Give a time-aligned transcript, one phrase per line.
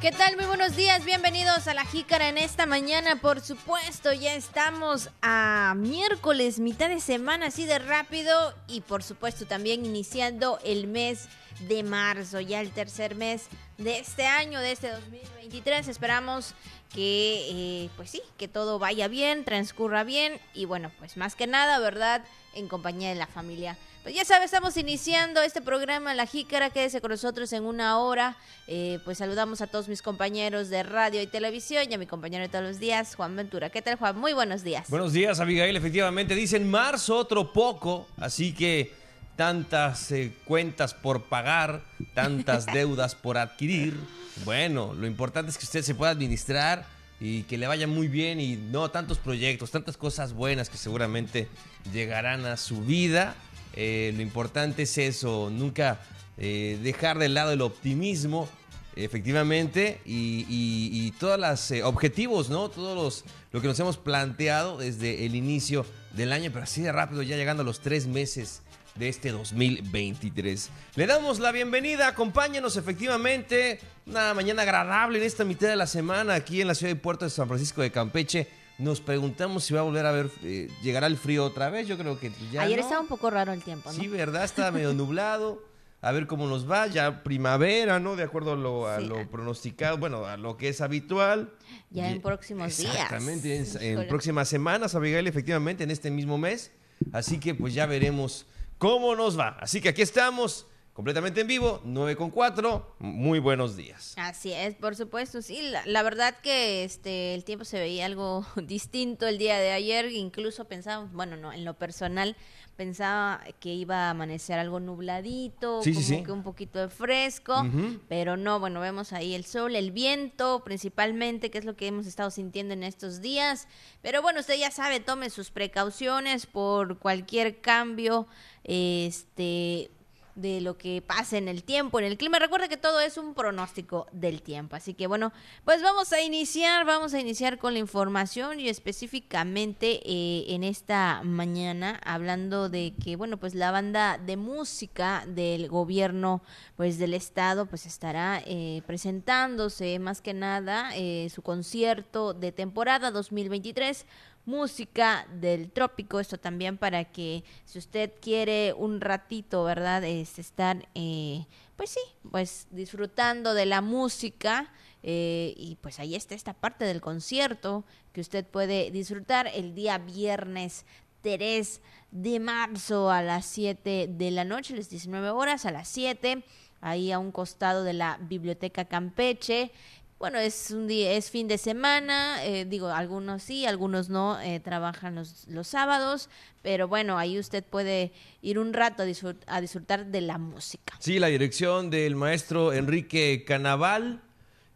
[0.00, 0.34] ¿Qué tal?
[0.36, 3.16] Muy buenos días, bienvenidos a la Jícara en esta mañana.
[3.16, 8.54] Por supuesto, ya estamos a miércoles, mitad de semana, así de rápido.
[8.66, 11.28] Y por supuesto, también iniciando el mes
[11.68, 15.86] de marzo, ya el tercer mes de este año, de este 2023.
[15.88, 16.54] Esperamos
[16.94, 17.48] que,
[17.84, 20.40] eh, pues sí, que todo vaya bien, transcurra bien.
[20.54, 22.24] Y bueno, pues más que nada, ¿verdad?
[22.54, 23.76] En compañía de la familia.
[24.02, 26.70] Pues ya sabes, estamos iniciando este programa La Jícara.
[26.70, 28.34] Quédese con nosotros en una hora.
[28.66, 32.42] Eh, pues saludamos a todos mis compañeros de radio y televisión y a mi compañero
[32.42, 33.68] de todos los días, Juan Ventura.
[33.68, 34.18] ¿Qué tal, Juan?
[34.18, 34.88] Muy buenos días.
[34.88, 35.76] Buenos días, Abigail.
[35.76, 38.94] Efectivamente, dicen marzo otro poco, así que
[39.36, 41.82] tantas eh, cuentas por pagar,
[42.14, 44.00] tantas deudas por adquirir.
[44.46, 46.86] Bueno, lo importante es que usted se pueda administrar
[47.20, 51.48] y que le vaya muy bien y no tantos proyectos, tantas cosas buenas que seguramente
[51.92, 53.36] llegarán a su vida
[53.74, 56.00] eh, lo importante es eso, nunca
[56.38, 58.48] eh, dejar de lado el optimismo,
[58.96, 62.70] efectivamente, y, todos los eh, objetivos, ¿no?
[62.70, 66.92] Todos los, lo que nos hemos planteado desde el inicio del año, pero así de
[66.92, 68.62] rápido, ya llegando a los tres meses
[68.94, 70.70] de este 2023.
[70.96, 76.34] Le damos la bienvenida, acompáñenos efectivamente, una mañana agradable en esta mitad de la semana
[76.34, 78.48] aquí en la ciudad de Puerto de San Francisco de Campeche.
[78.80, 81.86] Nos preguntamos si va a volver a ver, eh, llegará el frío otra vez.
[81.86, 82.62] Yo creo que ya.
[82.62, 83.98] Ayer estaba un poco raro el tiempo, ¿no?
[84.00, 84.44] Sí, ¿verdad?
[84.44, 85.62] Estaba medio nublado.
[86.02, 86.86] A ver cómo nos va.
[86.86, 88.16] Ya primavera, ¿no?
[88.16, 91.52] De acuerdo a lo, a lo pronosticado, bueno, a lo que es habitual.
[91.90, 92.94] Ya en próximos días.
[92.94, 96.72] Exactamente, en, en próximas semanas, Abigail, efectivamente, en este mismo mes.
[97.12, 98.46] Así que pues ya veremos
[98.78, 99.58] cómo nos va.
[99.60, 100.66] Así que aquí estamos
[101.00, 102.96] completamente en vivo, 9 con 4.
[102.98, 104.12] Muy buenos días.
[104.18, 105.62] Así es, por supuesto, sí.
[105.86, 110.12] La, verdad que este el tiempo se veía algo distinto el día de ayer.
[110.12, 112.36] Incluso pensaba, bueno, no, en lo personal
[112.76, 117.66] pensaba que iba a amanecer algo nubladito, como que un poquito de fresco,
[118.08, 122.06] pero no, bueno, vemos ahí el sol, el viento principalmente, que es lo que hemos
[122.06, 123.68] estado sintiendo en estos días.
[124.02, 128.26] Pero bueno, usted ya sabe, tome sus precauciones por cualquier cambio,
[128.64, 129.90] este
[130.34, 132.38] de lo que pase en el tiempo, en el clima.
[132.38, 134.76] Recuerda que todo es un pronóstico del tiempo.
[134.76, 135.32] Así que bueno,
[135.64, 141.22] pues vamos a iniciar, vamos a iniciar con la información y específicamente eh, en esta
[141.24, 146.42] mañana hablando de que, bueno, pues la banda de música del gobierno,
[146.76, 153.10] pues del estado, pues estará eh, presentándose más que nada eh, su concierto de temporada
[153.10, 154.06] 2023
[154.50, 156.20] música del trópico.
[156.20, 160.04] Esto también para que si usted quiere un ratito, ¿verdad?
[160.04, 161.46] Es estar, eh,
[161.76, 162.00] pues sí,
[162.30, 164.72] pues disfrutando de la música.
[165.02, 169.96] Eh, y pues ahí está esta parte del concierto que usted puede disfrutar el día
[169.96, 170.84] viernes
[171.22, 176.44] 3 de marzo a las 7 de la noche, las 19 horas a las 7,
[176.80, 179.72] ahí a un costado de la Biblioteca Campeche
[180.20, 184.60] bueno, es un día, es fin de semana, eh, digo, algunos sí, algunos no, eh,
[184.60, 186.28] trabajan los, los sábados,
[186.60, 190.94] pero bueno, ahí usted puede ir un rato a, disfrutar de la música.
[190.98, 194.20] Sí, la dirección del maestro Enrique Canaval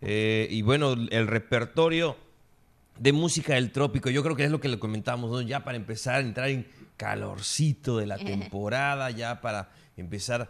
[0.01, 2.17] eh, y bueno, el repertorio
[2.99, 5.43] de música del trópico, yo creo que es lo que le comentamos, ¿no?
[5.43, 6.67] ya para empezar a entrar en
[6.97, 10.49] calorcito de la temporada, ya para empezar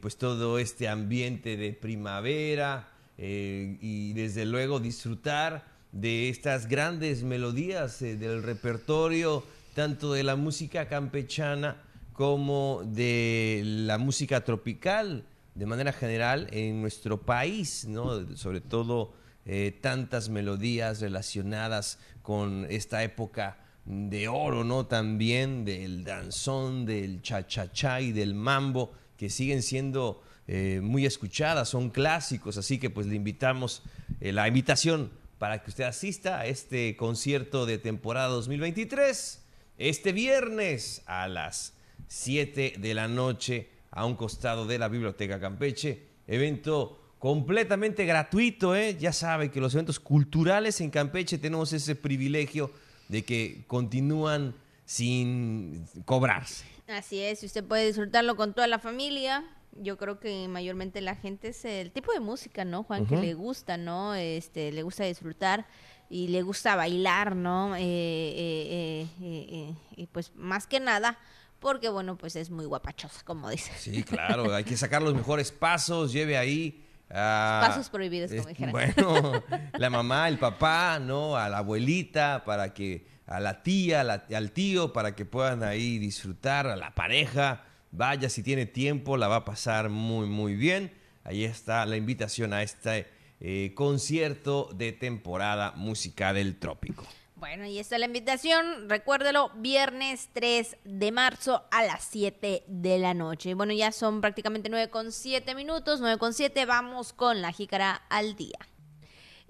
[0.00, 2.90] pues todo este ambiente de primavera
[3.22, 9.44] eh, y desde luego disfrutar de estas grandes melodías eh, del repertorio,
[9.74, 11.76] tanto de la música campechana
[12.14, 18.34] como de la música tropical de manera general en nuestro país, ¿no?
[18.38, 19.12] sobre todo
[19.44, 24.86] eh, tantas melodías relacionadas con esta época de oro, ¿no?
[24.86, 31.90] También del danzón, del cha-cha-cha y del mambo, que siguen siendo eh, muy escuchadas, son
[31.90, 33.82] clásicos, así que pues le invitamos
[34.20, 39.40] eh, la invitación para que usted asista a este concierto de temporada 2023
[39.78, 41.72] este viernes a las
[42.08, 48.96] 7 de la noche a un costado de la Biblioteca Campeche, evento completamente gratuito, ¿eh?
[48.98, 52.70] ya sabe que los eventos culturales en Campeche tenemos ese privilegio
[53.08, 54.54] de que continúan
[54.84, 56.64] sin cobrarse.
[56.86, 61.48] Así es, usted puede disfrutarlo con toda la familia, yo creo que mayormente la gente
[61.48, 63.06] es el tipo de música, ¿no, Juan?
[63.06, 64.14] Que le gusta, ¿no?
[64.14, 65.66] Este, le gusta disfrutar
[66.08, 67.76] y le gusta bailar, ¿no?
[67.76, 71.18] Eh, eh, eh, y pues más que nada,
[71.60, 73.72] porque bueno, pues es muy guapachosa, como dice.
[73.78, 76.84] Sí, claro, hay que sacar los mejores pasos, lleve ahí...
[77.08, 78.72] pasos prohibidos, como dijeron.
[78.72, 79.44] Bueno,
[79.78, 81.36] la mamá, el papá, ¿no?
[81.36, 86.66] A la abuelita, para que, a la tía, al tío, para que puedan ahí disfrutar,
[86.66, 90.92] a la pareja, Vaya, si tiene tiempo, la va a pasar muy, muy bien.
[91.24, 93.06] Ahí está la invitación a este
[93.40, 97.06] eh, concierto de temporada música del trópico.
[97.36, 102.98] Bueno, y esta es la invitación, recuérdelo, viernes 3 de marzo a las 7 de
[102.98, 103.54] la noche.
[103.54, 108.02] Bueno, ya son prácticamente 9 con 7 minutos, 9 con 7, vamos con la jícara
[108.10, 108.58] al día.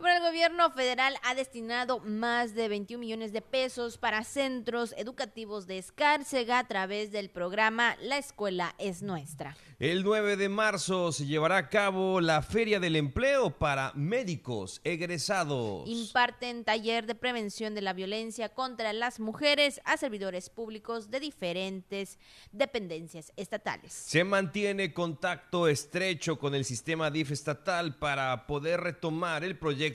[0.00, 5.66] Bueno, el gobierno federal ha destinado más de 21 millones de pesos para centros educativos
[5.66, 9.54] de Escárcega a través del programa La Escuela es Nuestra.
[9.78, 15.86] El 9 de marzo se llevará a cabo la Feria del Empleo para médicos egresados.
[15.86, 22.18] Imparten taller de prevención de la violencia contra las mujeres a servidores públicos de diferentes
[22.52, 23.92] dependencias estatales.
[23.92, 29.89] Se mantiene contacto estrecho con el sistema DIF estatal para poder retomar el proyecto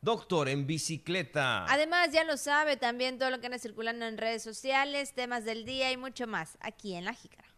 [0.00, 1.64] Doctor en bicicleta.
[1.66, 5.64] Además, ya lo sabe también todo lo que anda circulando en redes sociales, temas del
[5.64, 7.48] día y mucho más aquí en La Jícara.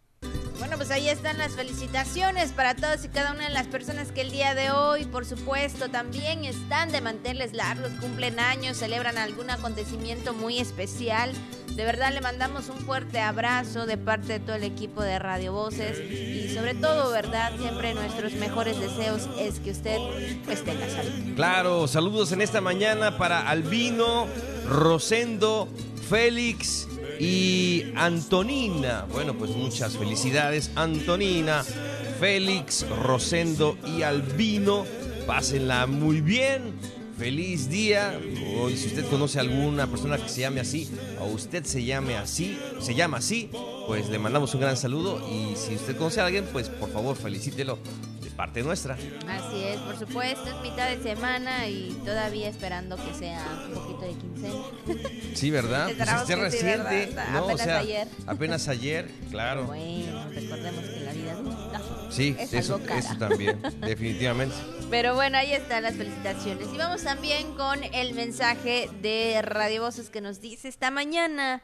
[0.59, 4.21] Bueno, pues ahí están las felicitaciones para todas y cada una de las personas que
[4.21, 9.51] el día de hoy, por supuesto, también están de manteles largos, cumplen años, celebran algún
[9.51, 11.33] acontecimiento muy especial.
[11.77, 15.53] De verdad le mandamos un fuerte abrazo de parte de todo el equipo de Radio
[15.53, 17.51] Voces y sobre todo, ¿verdad?
[17.59, 19.99] Siempre nuestros mejores deseos es que usted
[20.49, 21.35] esté en la salud.
[21.35, 24.29] Claro, saludos en esta mañana para Albino,
[24.69, 25.69] Rosendo,
[26.09, 26.87] Félix
[27.19, 29.07] y Antonina.
[29.11, 31.65] Bueno, pues muchas felicidades, Antonina,
[32.21, 34.87] Félix, Rosendo y Albino.
[35.27, 36.75] Pásenla muy bien.
[37.19, 38.19] Feliz día.
[38.59, 40.91] Hoy, si usted conoce a alguna persona que se llame así,
[41.21, 43.51] o usted se llame así, se llama así,
[43.87, 45.21] pues le mandamos un gran saludo.
[45.31, 47.79] Y si usted conoce a alguien, pues por favor felicítelo
[48.35, 48.95] parte nuestra.
[49.29, 54.01] Así es, por supuesto, es mitad de semana y todavía esperando que sea un poquito
[54.01, 55.15] de quincena.
[55.35, 55.91] Sí, ¿verdad?
[55.97, 57.39] pues es reciente, ¿no?
[57.39, 58.09] Apenas o sea, ayer.
[58.27, 59.65] Apenas ayer, claro.
[59.65, 61.04] Bueno, recordemos que
[62.11, 64.55] Sí, eso, eso también, definitivamente.
[64.91, 66.69] Pero bueno, ahí están las felicitaciones.
[66.73, 71.63] Y vamos también con el mensaje de Radio Voces que nos dice esta mañana.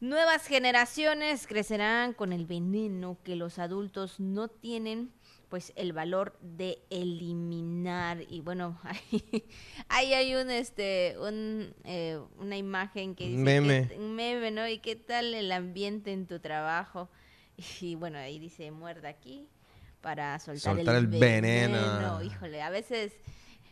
[0.00, 5.10] Nuevas generaciones crecerán con el veneno que los adultos no tienen
[5.48, 8.78] pues el valor de eliminar y bueno
[9.88, 13.90] ahí, hay un este un, eh, una imagen que dice meme.
[13.96, 17.08] un meme no y qué tal el ambiente en tu trabajo
[17.80, 19.48] y bueno ahí dice muerda aquí
[20.00, 22.22] para soltar, el, veneno.
[22.22, 23.12] híjole a veces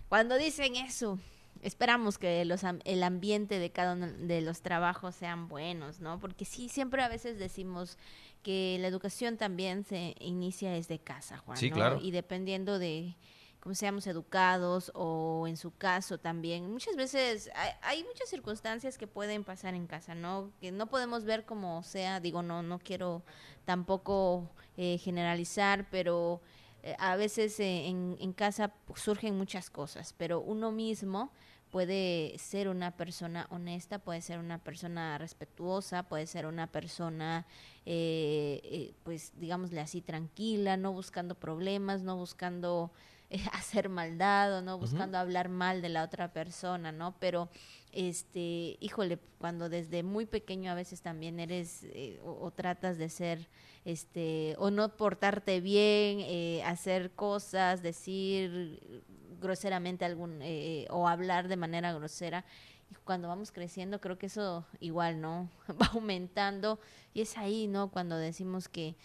[0.08, 1.18] cuando dicen eso
[1.62, 6.20] esperamos que los, el ambiente de cada uno de los trabajos sean buenos, ¿no?
[6.20, 7.98] Porque sí, siempre a veces decimos
[8.42, 11.56] que la educación también se inicia desde casa, Juan.
[11.56, 11.98] Sí, claro.
[12.00, 13.16] Y dependiendo de
[13.58, 17.50] cómo seamos educados o en su caso también, muchas veces
[17.82, 20.52] hay, muchas circunstancias que pueden pasar en casa, ¿no?
[20.60, 23.24] Que no podemos ver como sea, digo, no, no quiero
[23.64, 26.40] tampoco eh, generalizar, pero
[26.82, 31.32] eh, a veces eh, en, en casa surgen muchas cosas, pero uno mismo
[31.70, 37.44] puede ser una persona honesta, puede ser una persona respetuosa, puede ser una persona,
[37.84, 42.92] eh, pues digámosle así, tranquila, no buscando problemas, no buscando
[43.52, 47.16] hacer maldad o no buscando hablar mal de la otra persona, ¿no?
[47.18, 47.48] Pero,
[47.96, 51.86] este, híjole, cuando desde muy pequeño a veces también eres
[52.24, 53.48] o, tratas de ser,
[53.84, 59.02] este, o no portarte bien, hacer cosas, decir
[59.40, 62.44] groseramente algún eh, eh, o hablar de manera grosera
[62.90, 65.50] y cuando vamos creciendo creo que eso igual no
[65.80, 66.80] va aumentando
[67.14, 68.96] y es ahí no cuando decimos que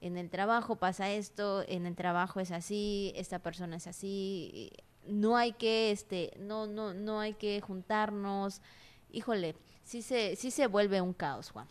[0.00, 4.72] en el trabajo pasa esto en el trabajo es así esta persona es así
[5.06, 8.60] no hay que este no no no hay que juntarnos.
[9.12, 9.54] Híjole
[9.84, 11.66] sí se sí se vuelve un caos Juan.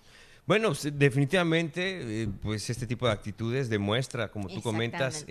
[0.47, 5.23] Bueno, definitivamente, eh, pues este tipo de actitudes demuestra, como tú comentas,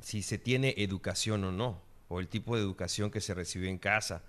[0.00, 3.78] si se tiene educación o no, o el tipo de educación que se recibe en
[3.78, 4.22] casa,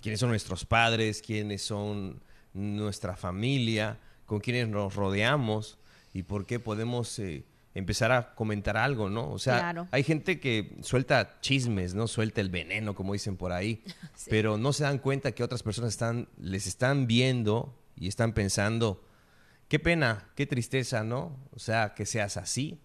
[0.00, 5.78] quiénes son nuestros padres, quiénes son nuestra familia, con quiénes nos rodeamos
[6.12, 9.30] y por qué podemos eh, empezar a comentar algo, ¿no?
[9.30, 12.06] O sea, hay gente que suelta chismes, ¿no?
[12.06, 13.82] Suelta el veneno, como dicen por ahí,
[14.30, 19.04] pero no se dan cuenta que otras personas están, les están viendo y están pensando,
[19.68, 21.36] qué pena, qué tristeza, ¿no?
[21.50, 22.80] O sea, que seas así,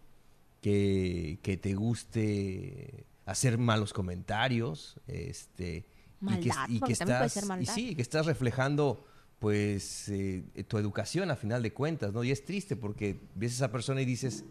[0.61, 5.85] que, que te guste hacer malos comentarios, este,
[6.21, 9.05] y que, estás, y sí, que estás reflejando
[9.37, 12.23] pues eh, tu educación a final de cuentas, ¿no?
[12.23, 14.43] Y es triste porque ves a esa persona y dices,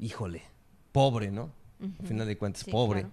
[0.00, 0.42] híjole,
[0.92, 1.52] pobre, ¿no?
[2.02, 3.06] A final de cuentas, pobre,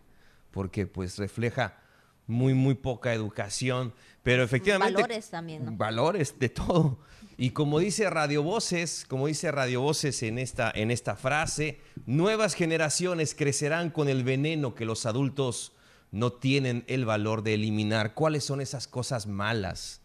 [0.52, 1.78] porque pues refleja
[2.26, 5.02] muy, muy poca educación, pero efectivamente...
[5.02, 5.72] Valores también, ¿no?
[5.72, 7.00] Valores de todo.
[7.38, 12.56] Y como dice Radio Voces, como dice Radio Voces en esta, en esta frase, nuevas
[12.56, 15.74] generaciones crecerán con el veneno que los adultos
[16.12, 20.02] no tienen el valor de eliminar cuáles son esas cosas malas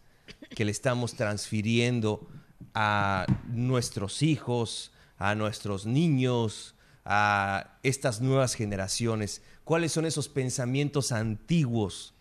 [0.49, 2.27] que le estamos transfiriendo
[2.73, 4.92] a nuestros hijos,
[5.23, 6.75] a nuestros niños,
[7.05, 9.41] a estas nuevas generaciones.
[9.63, 12.13] ¿Cuáles son esos pensamientos antiguos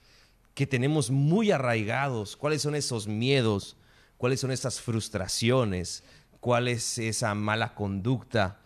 [0.54, 2.36] que tenemos muy arraigados?
[2.36, 3.76] ¿Cuáles son esos miedos?
[4.18, 6.04] ¿Cuáles son esas frustraciones?
[6.38, 8.60] ¿Cuál es esa mala conducta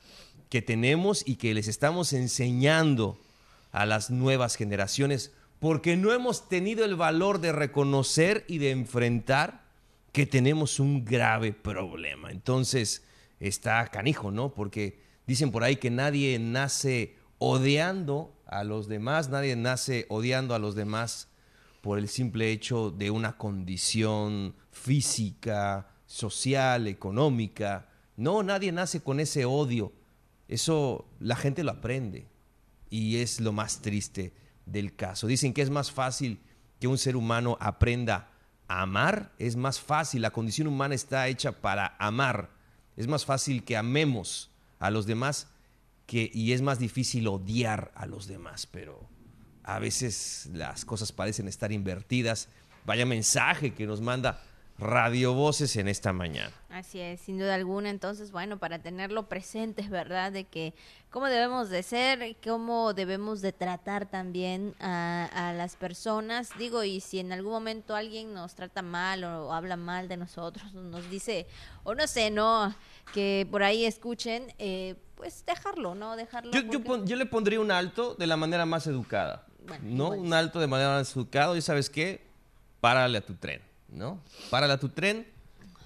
[0.50, 3.18] que tenemos y que les estamos enseñando
[3.72, 5.32] a las nuevas generaciones?
[5.60, 9.64] Porque no hemos tenido el valor de reconocer y de enfrentar
[10.12, 12.30] que tenemos un grave problema.
[12.30, 13.02] Entonces,
[13.40, 14.54] está canijo, ¿no?
[14.54, 20.58] Porque dicen por ahí que nadie nace odiando a los demás, nadie nace odiando a
[20.58, 21.28] los demás
[21.80, 27.88] por el simple hecho de una condición física, social, económica.
[28.16, 29.92] No, nadie nace con ese odio.
[30.48, 32.28] Eso la gente lo aprende
[32.88, 34.32] y es lo más triste
[34.64, 35.26] del caso.
[35.26, 36.40] Dicen que es más fácil
[36.80, 38.30] que un ser humano aprenda
[38.68, 42.50] a amar, es más fácil, la condición humana está hecha para amar,
[42.96, 45.48] es más fácil que amemos a los demás
[46.06, 49.08] que, y es más difícil odiar a los demás, pero
[49.64, 52.48] a veces las cosas parecen estar invertidas.
[52.84, 54.40] Vaya mensaje que nos manda
[54.78, 56.52] Radio Voces en esta mañana.
[56.68, 57.88] Así es, sin duda alguna.
[57.88, 60.74] Entonces, bueno, para tenerlo presente, es verdad, de que
[61.10, 66.50] cómo debemos de ser, cómo debemos de tratar también a, a, las personas.
[66.58, 70.74] Digo, y si en algún momento alguien nos trata mal o, habla mal de nosotros,
[70.74, 71.46] nos dice,
[71.82, 72.74] o no sé, ¿no?
[73.14, 76.16] Que por ahí escuchen, eh, pues dejarlo, ¿no?
[76.16, 76.52] Dejarlo.
[76.52, 79.46] Yo, yo, pon, yo, le pondría un alto de la manera más educada.
[79.66, 80.08] Bueno, ¿No?
[80.10, 81.56] Un alto de manera más educada.
[81.56, 82.26] Y sabes qué?
[82.80, 83.65] Párale a tu tren.
[83.88, 84.22] ¿No?
[84.50, 85.26] Párala tu tren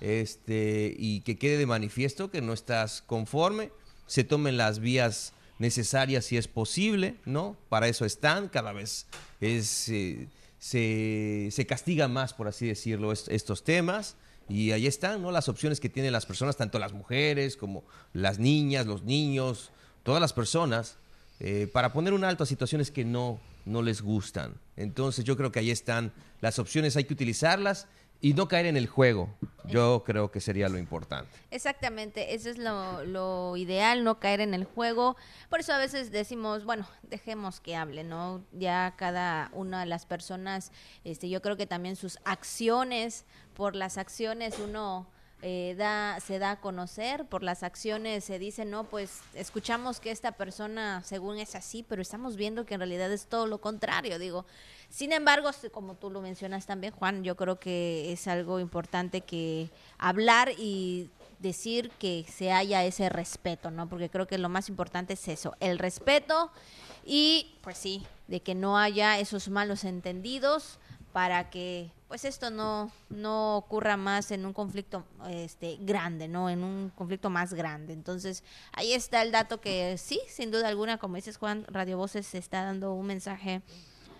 [0.00, 3.70] este, y que quede de manifiesto que no estás conforme,
[4.06, 7.56] se tomen las vías necesarias si es posible, ¿no?
[7.68, 9.06] Para eso están, cada vez
[9.40, 10.28] es, eh,
[10.58, 14.16] se, se, castiga más, por así decirlo, est estos temas.
[14.48, 15.30] Y ahí están, ¿no?
[15.30, 19.70] Las opciones que tienen las personas, tanto las mujeres como las niñas, los niños,
[20.02, 20.96] todas las personas,
[21.38, 24.54] eh, para poner un alto a situaciones que no, no les gustan.
[24.82, 27.86] Entonces yo creo que ahí están las opciones, hay que utilizarlas
[28.20, 29.34] y no caer en el juego.
[29.66, 31.30] Yo creo que sería lo importante.
[31.50, 35.16] Exactamente, eso es lo, ideal, no caer en el juego.
[35.48, 38.44] Por eso a veces decimos, bueno, dejemos que hable, ¿no?
[38.52, 40.72] Ya cada una de las personas,
[41.04, 45.06] este, yo creo que también sus acciones, por las acciones uno
[45.42, 50.10] eh, da, se da a conocer, por las acciones se dice, no, pues escuchamos que
[50.10, 54.18] esta persona según es así, pero estamos viendo que en realidad es todo lo contrario,
[54.18, 54.44] digo.
[54.90, 59.70] Sin embargo, como tú lo mencionas también, Juan, yo creo que es algo importante que
[59.98, 63.88] hablar y decir que se haya ese respeto, ¿no?
[63.88, 66.50] Porque creo que lo más importante es eso, el respeto
[67.04, 70.78] y, pues sí, de que no haya esos malos entendidos
[71.12, 76.50] para que pues esto no, no ocurra más en un conflicto este grande, ¿no?
[76.50, 77.92] En un conflicto más grande.
[77.92, 82.34] Entonces, ahí está el dato que sí, sin duda alguna, como dices Juan, Radio Voces
[82.34, 83.62] está dando un mensaje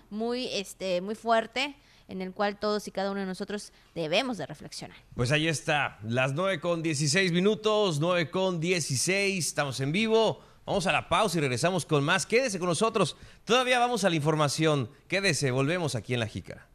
[0.09, 4.47] muy este muy fuerte en el cual todos y cada uno de nosotros debemos de
[4.47, 4.97] reflexionar.
[5.15, 10.41] Pues ahí está, las 9 con 16 minutos, 9 con 16, estamos en vivo.
[10.65, 12.27] Vamos a la pausa y regresamos con más.
[12.27, 13.17] Quédese con nosotros.
[13.45, 14.91] Todavía vamos a la información.
[15.09, 16.70] Quédese, volvemos aquí en La Jícara.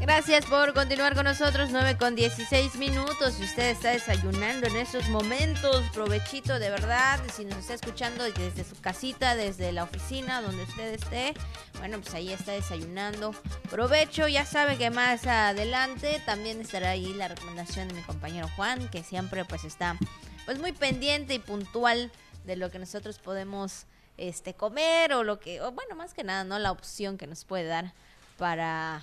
[0.00, 3.34] Gracias por continuar con nosotros, 9 con 16 minutos.
[3.34, 7.18] Si usted está desayunando en estos momentos, provechito de verdad.
[7.34, 11.34] Si nos está escuchando desde su casita, desde la oficina, donde usted esté,
[11.78, 13.34] bueno, pues ahí está desayunando.
[13.70, 18.88] Provecho, ya sabe que más adelante también estará ahí la recomendación de mi compañero Juan,
[18.90, 19.98] que siempre pues está
[20.44, 22.12] pues muy pendiente y puntual
[22.44, 23.86] de lo que nosotros podemos
[24.16, 26.58] este comer o lo que, o bueno, más que nada, ¿no?
[26.58, 27.92] La opción que nos puede dar
[28.36, 29.02] para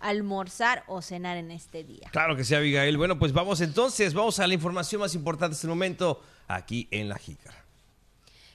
[0.00, 2.08] almorzar o cenar en este día.
[2.10, 2.96] Claro que sí, Abigail.
[2.96, 7.08] Bueno, pues vamos entonces, vamos a la información más importante de este momento aquí en
[7.08, 7.64] La Jícara.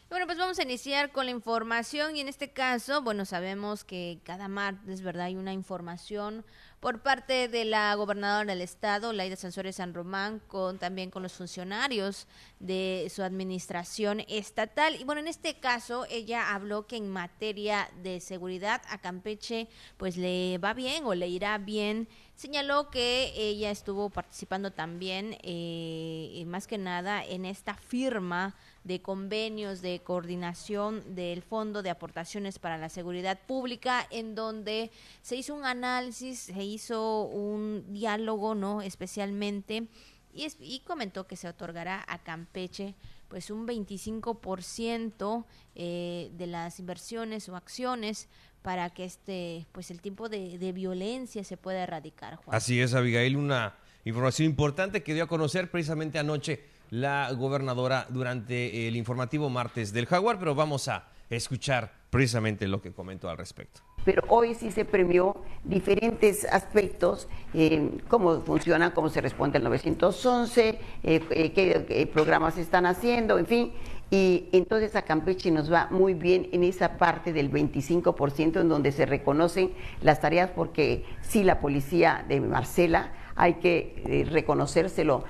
[0.10, 4.20] Bueno, pues vamos a iniciar con la información y en este caso, bueno, sabemos que
[4.24, 5.25] cada martes, ¿verdad?
[5.25, 6.46] Hay una información
[6.86, 11.34] por parte de la gobernadora del estado, Laida Sansores San Román, con también con los
[11.34, 12.27] funcionarios
[12.60, 14.96] de su administración estatal.
[14.96, 20.15] Y bueno, en este caso, ella habló que en materia de seguridad a Campeche, pues
[20.15, 22.08] le va bien o le irá bien.
[22.36, 29.82] Señaló que ella estuvo participando también, eh, más que nada, en esta firma de convenios
[29.82, 35.63] de coordinación del Fondo de Aportaciones para la Seguridad Pública, en donde se hizo un
[35.63, 38.82] análisis, se hizo un diálogo, ¿no?
[38.82, 39.88] Especialmente,
[40.34, 42.96] y, y comentó que se otorgará a Campeche
[43.30, 48.27] pues un 25% eh, de las inversiones o acciones
[48.65, 52.57] para que este, pues el tipo de, de violencia se pueda erradicar, Juan.
[52.57, 58.88] Así es, Abigail, una información importante que dio a conocer precisamente anoche la gobernadora durante
[58.88, 63.81] el informativo martes del Jaguar, pero vamos a escuchar precisamente lo que comentó al respecto.
[64.03, 70.69] Pero hoy sí se premió diferentes aspectos, eh, cómo funciona, cómo se responde al 911,
[70.69, 73.74] eh, eh, qué, qué programas están haciendo, en fin.
[74.12, 78.91] Y entonces a Campeche nos va muy bien en esa parte del 25% en donde
[78.91, 79.71] se reconocen
[80.01, 85.25] las tareas porque sí la policía de Marcela hay que eh, reconocérselo.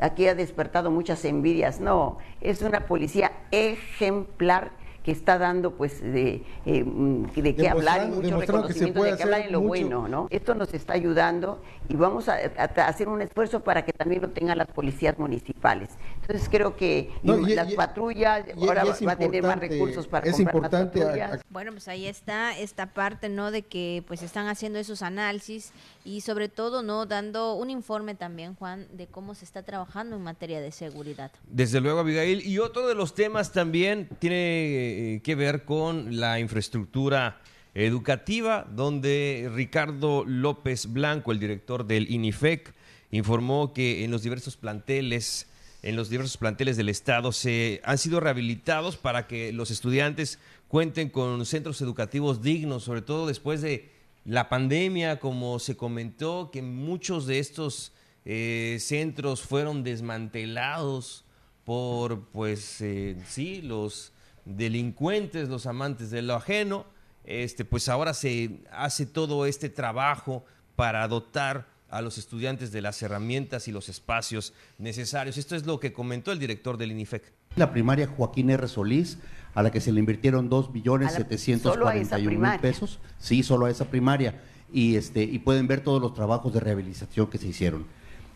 [0.00, 1.80] Aquí ha despertado muchas envidias.
[1.80, 4.72] No, es una policía ejemplar
[5.08, 9.22] que está dando pues de, eh, mm, de qué hablar y mucho reconocimiento de qué
[9.22, 9.68] hablar en lo mucho.
[9.68, 10.26] bueno, ¿no?
[10.28, 14.20] Esto nos está ayudando y vamos a, a- a hacer un esfuerzo para que también
[14.20, 15.88] lo tengan las policías municipales.
[16.20, 19.58] Entonces creo que No, y y- las y- patrullas y- ahora va a tener más
[19.58, 21.32] recursos para es comprar importante a- patrullas.
[21.32, 23.50] a- Bueno, pues ahí está esta parte, ¿no?
[23.50, 25.72] De que pues están haciendo esos análisis
[26.08, 27.04] y sobre todo, ¿no?
[27.04, 31.30] Dando un informe también, Juan, de cómo se está trabajando en materia de seguridad.
[31.50, 32.40] Desde luego, Abigail.
[32.46, 37.42] Y otro de los temas también tiene eh, que ver con la infraestructura
[37.74, 42.72] educativa, donde Ricardo López Blanco, el director del INIFEC,
[43.10, 45.46] informó que en los diversos planteles,
[45.82, 50.38] en los diversos planteles del estado se han sido rehabilitados para que los estudiantes
[50.68, 56.62] cuenten con centros educativos dignos, sobre todo después de la pandemia, como se comentó, que
[56.62, 57.92] muchos de estos
[58.24, 61.24] eh, centros fueron desmantelados
[61.64, 64.12] por, pues, eh, sí, los
[64.44, 66.86] delincuentes, los amantes de lo ajeno.
[67.24, 70.44] Este, pues ahora se hace todo este trabajo
[70.76, 75.36] para dotar a los estudiantes de las herramientas y los espacios necesarios.
[75.36, 77.32] Esto es lo que comentó el director del INIFEC.
[77.56, 78.68] La primaria Joaquín R.
[78.68, 79.18] Solís,
[79.58, 82.18] a la que se le invirtieron dos millones A la- setecientos solo a cuarenta esa
[82.18, 82.60] y un mil primaria.
[82.60, 82.98] pesos.
[83.18, 84.40] Sí, solo a esa primaria.
[84.72, 87.84] Y, este, y pueden ver todos los trabajos de rehabilitación que se hicieron.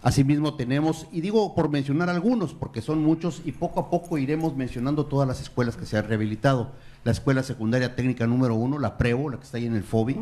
[0.02, 4.56] Asimismo tenemos, y digo por mencionar algunos, porque son muchos, y poco a poco iremos
[4.56, 6.73] mencionando todas las escuelas que se han rehabilitado.
[7.04, 10.17] La Escuela Secundaria Técnica número uno, la PREVO, la que está ahí en el FOBI,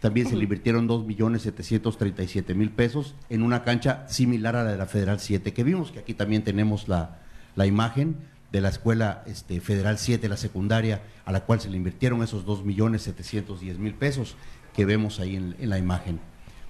[0.00, 4.04] también se le invirtieron dos millones setecientos treinta y siete mil pesos en una cancha
[4.08, 7.18] similar a la de la Federal 7 que vimos, que aquí también tenemos la,
[7.54, 8.16] la imagen
[8.52, 12.44] de la Escuela este, Federal 7, la secundaria, a la cual se le invirtieron esos
[12.44, 14.36] dos millones setecientos diez mil pesos
[14.74, 16.20] que vemos ahí en, en la imagen.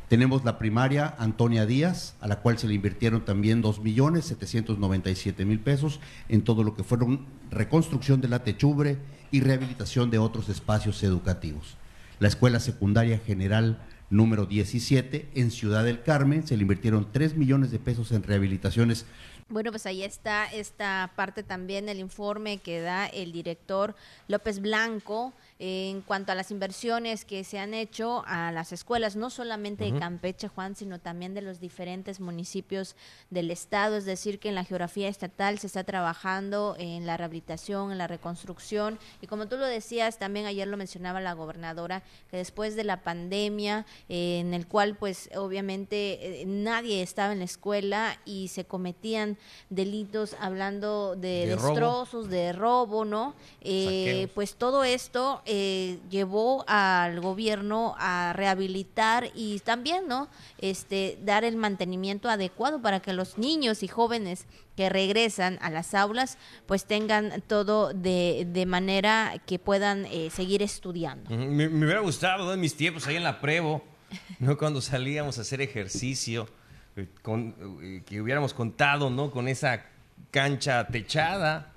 [0.08, 4.78] Tenemos la primaria Antonia Díaz, a la cual se le invirtieron también dos millones setecientos
[4.78, 8.98] noventa y siete mil pesos en todo lo que fueron reconstrucción de la techumbre
[9.30, 11.76] y rehabilitación de otros espacios educativos.
[12.20, 13.78] La Escuela Secundaria General
[14.10, 19.06] número 17 en Ciudad del Carmen se le invirtieron 3 millones de pesos en rehabilitaciones.
[19.50, 23.94] Bueno, pues ahí está esta parte también del informe que da el director
[24.26, 29.28] López Blanco en cuanto a las inversiones que se han hecho a las escuelas, no
[29.28, 32.94] solamente de Campeche, Juan, sino también de los diferentes municipios
[33.30, 33.96] del estado.
[33.96, 38.06] Es decir, que en la geografía estatal se está trabajando en la rehabilitación, en la
[38.06, 38.98] reconstrucción.
[39.20, 43.02] Y como tú lo decías, también ayer lo mencionaba la gobernadora, que después de la
[43.02, 48.64] pandemia, eh, en el cual pues obviamente eh, nadie estaba en la escuela y se
[48.64, 49.36] cometían
[49.70, 51.68] delitos hablando de, De robo.
[51.68, 53.34] destrozos, de robo, ¿no?
[53.60, 60.28] Eh, pues todo esto eh, llevó al gobierno a rehabilitar y también, ¿no?
[60.58, 64.44] Este, dar el mantenimiento adecuado para que los niños y jóvenes
[64.76, 70.62] que regresan a las aulas, pues tengan todo de, de manera que puedan eh, seguir
[70.62, 71.30] estudiando.
[71.30, 73.82] Me, hubiera gustado en mis tiempos ahí en la Prevo,
[74.38, 74.58] ¿no?
[74.58, 76.46] cuando salíamos a hacer ejercicio,
[76.94, 79.30] eh, con, que hubiéramos contado ¿no?
[79.30, 79.86] con esa
[80.30, 81.72] cancha techada.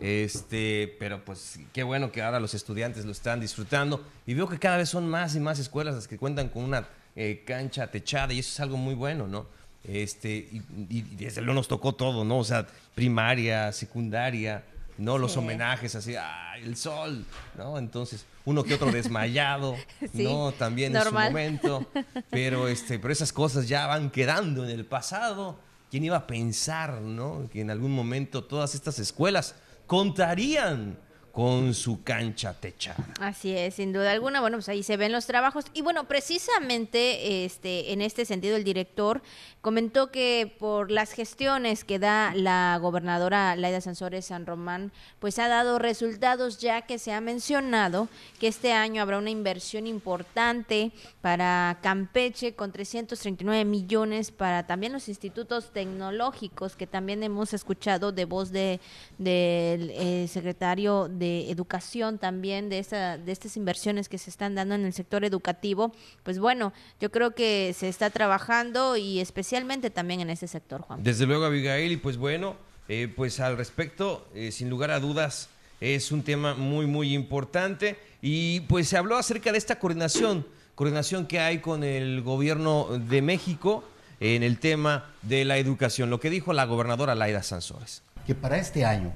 [0.00, 4.04] Este, pero pues qué bueno que ahora los estudiantes lo están disfrutando.
[4.26, 6.86] Y veo que cada vez son más y más escuelas las que cuentan con una
[7.16, 9.46] eh, cancha techada y eso es algo muy bueno, ¿no?
[9.84, 12.38] Este, y, y- desde luego nos tocó todo, ¿no?
[12.38, 14.62] O sea, primaria, secundaria,
[14.98, 15.18] ¿no?
[15.18, 15.38] Los Sí.
[15.38, 17.24] homenajes así, ¡ay, el sol!
[17.58, 17.78] ¿No?
[17.78, 19.76] Entonces, uno que otro desmayado,
[20.14, 20.52] Sí, ¿no?
[20.52, 21.36] También normal.
[21.36, 21.90] en su momento.
[22.30, 25.58] Pero, este, pero esas cosas ya van quedando en el pasado.
[25.90, 27.48] ¿Quién iba a pensar, ¿no?
[27.52, 29.56] Que en algún momento todas estas escuelas
[29.90, 30.96] contarían
[31.32, 33.04] con su cancha techada.
[33.20, 34.40] Así es, sin duda alguna.
[34.40, 35.66] Bueno, pues ahí se ven los trabajos.
[35.72, 39.22] Y bueno, precisamente este, en este sentido, el director
[39.60, 45.48] comentó que por las gestiones que da la gobernadora Laida Sansores San Román, pues ha
[45.48, 51.78] dado resultados, ya que se ha mencionado que este año habrá una inversión importante para
[51.82, 58.50] Campeche con 339 millones para también los institutos tecnológicos, que también hemos escuchado de voz
[58.50, 58.80] de,
[59.18, 64.74] del eh, secretario de educación también, de, esa, de estas inversiones que se están dando
[64.74, 65.92] en el sector educativo,
[66.24, 71.04] pues bueno, yo creo que se está trabajando y especialmente también en ese sector, Juan.
[71.04, 72.56] Desde luego, Abigail, y pues bueno,
[72.88, 77.98] eh, pues al respecto, eh, sin lugar a dudas, es un tema muy, muy importante
[78.22, 83.22] y pues se habló acerca de esta coordinación, coordinación que hay con el gobierno de
[83.22, 83.84] México
[84.20, 88.02] en el tema de la educación, lo que dijo la gobernadora Laida Sansores.
[88.26, 89.12] Que para este año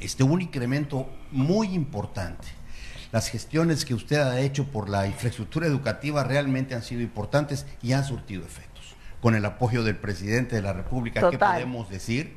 [0.00, 2.46] este, un incremento muy importante.
[3.10, 7.92] Las gestiones que usted ha hecho por la infraestructura educativa realmente han sido importantes y
[7.92, 8.96] han surtido efectos.
[9.20, 12.36] Con el apoyo del presidente de la República, ¿qué podemos decir?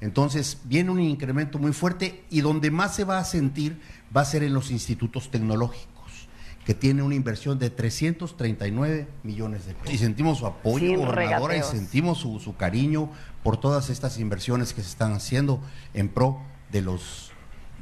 [0.00, 3.80] Entonces, viene un incremento muy fuerte y donde más se va a sentir
[4.14, 5.92] va a ser en los institutos tecnológicos
[6.64, 9.94] que tiene una inversión de 339 millones de pesos.
[9.94, 13.10] Y sentimos su apoyo, gobernadora, y sentimos su, su, cariño
[13.42, 15.60] por todas estas inversiones que se están haciendo
[15.92, 16.40] en pro
[16.72, 17.32] de los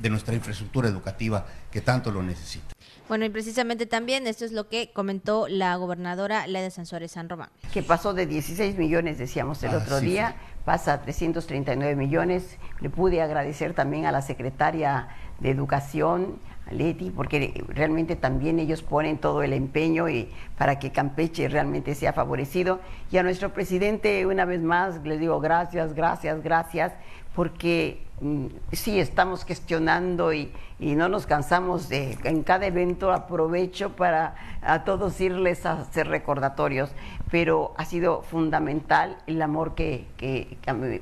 [0.00, 2.74] de nuestra infraestructura educativa que tanto lo necesita.
[3.08, 7.50] Bueno, y precisamente también esto es lo que comentó la gobernadora Leda Sansores San Román.
[7.72, 12.56] Que pasó de 16 millones, decíamos el otro día, pasa a 339 millones.
[12.80, 15.08] Le pude agradecer también a la secretaria
[15.40, 16.38] de Educación,
[16.70, 22.12] Leti, porque realmente también ellos ponen todo el empeño y para que Campeche realmente sea
[22.12, 22.80] favorecido.
[23.10, 26.92] Y a nuestro presidente, una vez más, le digo gracias, gracias, gracias,
[27.34, 33.96] porque mm, sí estamos gestionando y, y, no nos cansamos de en cada evento aprovecho
[33.96, 36.92] para a todos irles a hacer recordatorios,
[37.30, 40.56] pero ha sido fundamental el amor que, que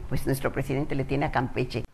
[0.08, 1.87] pues nuestro presidente le tiene a Campeche.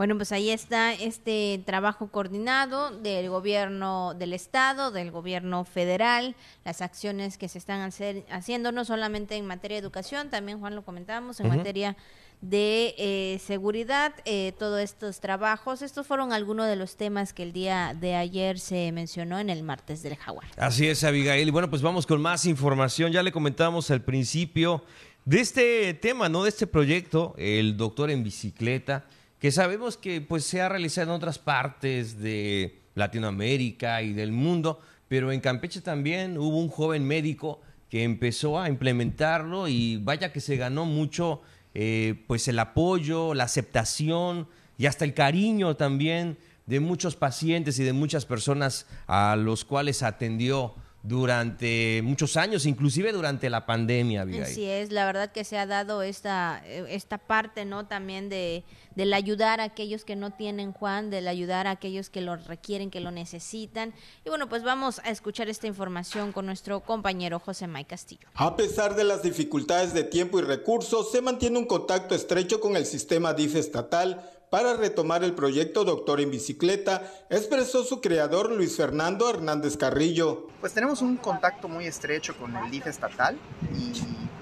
[0.00, 6.80] Bueno, pues ahí está este trabajo coordinado del gobierno del estado, del gobierno federal, las
[6.80, 10.86] acciones que se están hacer, haciendo no solamente en materia de educación, también Juan lo
[10.86, 11.98] comentábamos, en materia
[12.40, 15.82] de eh, seguridad, eh, todos estos trabajos.
[15.82, 19.62] Estos fueron algunos de los temas que el día de ayer se mencionó en el
[19.62, 20.46] martes del Jaguar.
[20.56, 21.46] Así es, Abigail.
[21.46, 23.12] Y bueno, pues vamos con más información.
[23.12, 24.82] Ya le comentábamos al principio
[25.26, 26.44] de este tema, ¿no?
[26.44, 29.04] De este proyecto, el doctor en bicicleta
[29.40, 34.80] que sabemos que pues se ha realizado en otras partes de Latinoamérica y del mundo,
[35.08, 40.40] pero en Campeche también hubo un joven médico que empezó a implementarlo y vaya que
[40.40, 41.40] se ganó mucho
[41.72, 47.84] eh, pues el apoyo, la aceptación y hasta el cariño también de muchos pacientes y
[47.84, 54.22] de muchas personas a los cuales atendió durante muchos años, inclusive durante la pandemia.
[54.22, 54.44] Abigail.
[54.44, 57.86] Así es, la verdad que se ha dado esta, esta parte, ¿no?
[57.86, 62.20] También de, del ayudar a aquellos que no tienen Juan, del ayudar a aquellos que
[62.20, 63.94] lo requieren, que lo necesitan.
[64.24, 68.28] Y bueno, pues vamos a escuchar esta información con nuestro compañero José May Castillo.
[68.34, 72.76] A pesar de las dificultades de tiempo y recursos, se mantiene un contacto estrecho con
[72.76, 78.76] el sistema DIF estatal para retomar el proyecto Doctor en Bicicleta, expresó su creador Luis
[78.76, 80.48] Fernando Hernández Carrillo.
[80.60, 83.38] Pues tenemos un contacto muy estrecho con el DIF estatal
[83.78, 83.92] y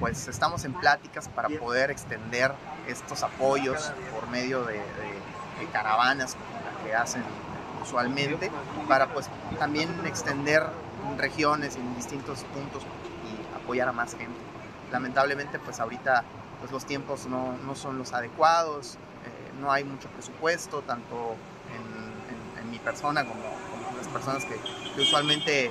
[0.00, 2.52] pues estamos en pláticas para poder extender
[2.88, 4.80] estos apoyos por medio de,
[5.72, 6.36] caravanas
[6.84, 7.22] que hacen
[7.82, 8.50] usualmente
[8.86, 9.26] para pues
[9.58, 10.62] también extender
[11.18, 14.38] regiones en distintos puntos y apoyar a más gente.
[14.92, 16.24] Lamentablemente pues ahorita
[16.60, 18.98] pues los tiempos no, no son los adecuados,
[19.60, 21.34] no hay mucho presupuesto, tanto
[21.74, 22.08] en,
[22.70, 25.70] mi persona como, como las personas que, usualmente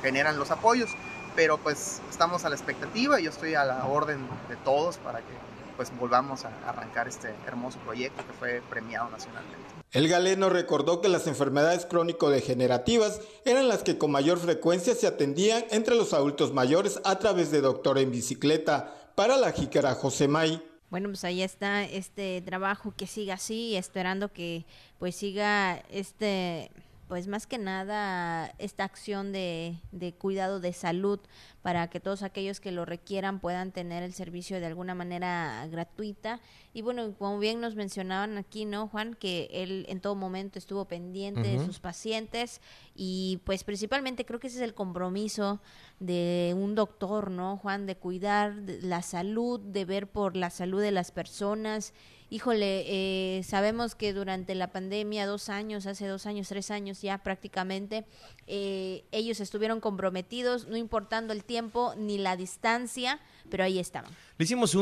[0.00, 0.88] generan los apoyos,
[1.36, 5.52] pero pues estamos a la expectativa, yo estoy a la orden de todos para que
[5.76, 9.58] pues volvamos a arrancar este hermoso proyecto que fue premiado nacionalmente.
[9.90, 15.64] El galeno recordó que las enfermedades crónico-degenerativas eran las que con mayor frecuencia se atendían
[15.70, 18.94] entre los adultos mayores a través de Doctor en Bicicleta.
[19.14, 24.30] Para la jícara José May, bueno, pues ahí está este trabajo que siga así, esperando
[24.30, 24.66] que
[24.98, 26.70] pues siga este
[27.08, 31.18] pues más que nada esta acción de, de, cuidado de salud
[31.62, 36.40] para que todos aquellos que lo requieran puedan tener el servicio de alguna manera gratuita.
[36.74, 39.14] Y bueno, como bien nos mencionaban aquí, ¿no, Juan?
[39.14, 42.60] Que él en todo momento estuvo pendiente de sus pacientes
[42.94, 45.60] y pues principalmente creo que ese es el compromiso
[46.00, 47.86] de un doctor, ¿no, Juan?
[47.86, 51.94] De cuidar la salud, de ver por la salud de las personas
[52.32, 57.18] híjole, eh, sabemos que durante la pandemia, dos años, hace dos años, tres años ya
[57.18, 58.06] prácticamente,
[58.46, 61.51] eh, ellos estuvieron comprometidos, no importando el tiempo
[61.96, 64.10] ni la distancia, pero ahí estaban.
[64.38, 64.76] Le hicimos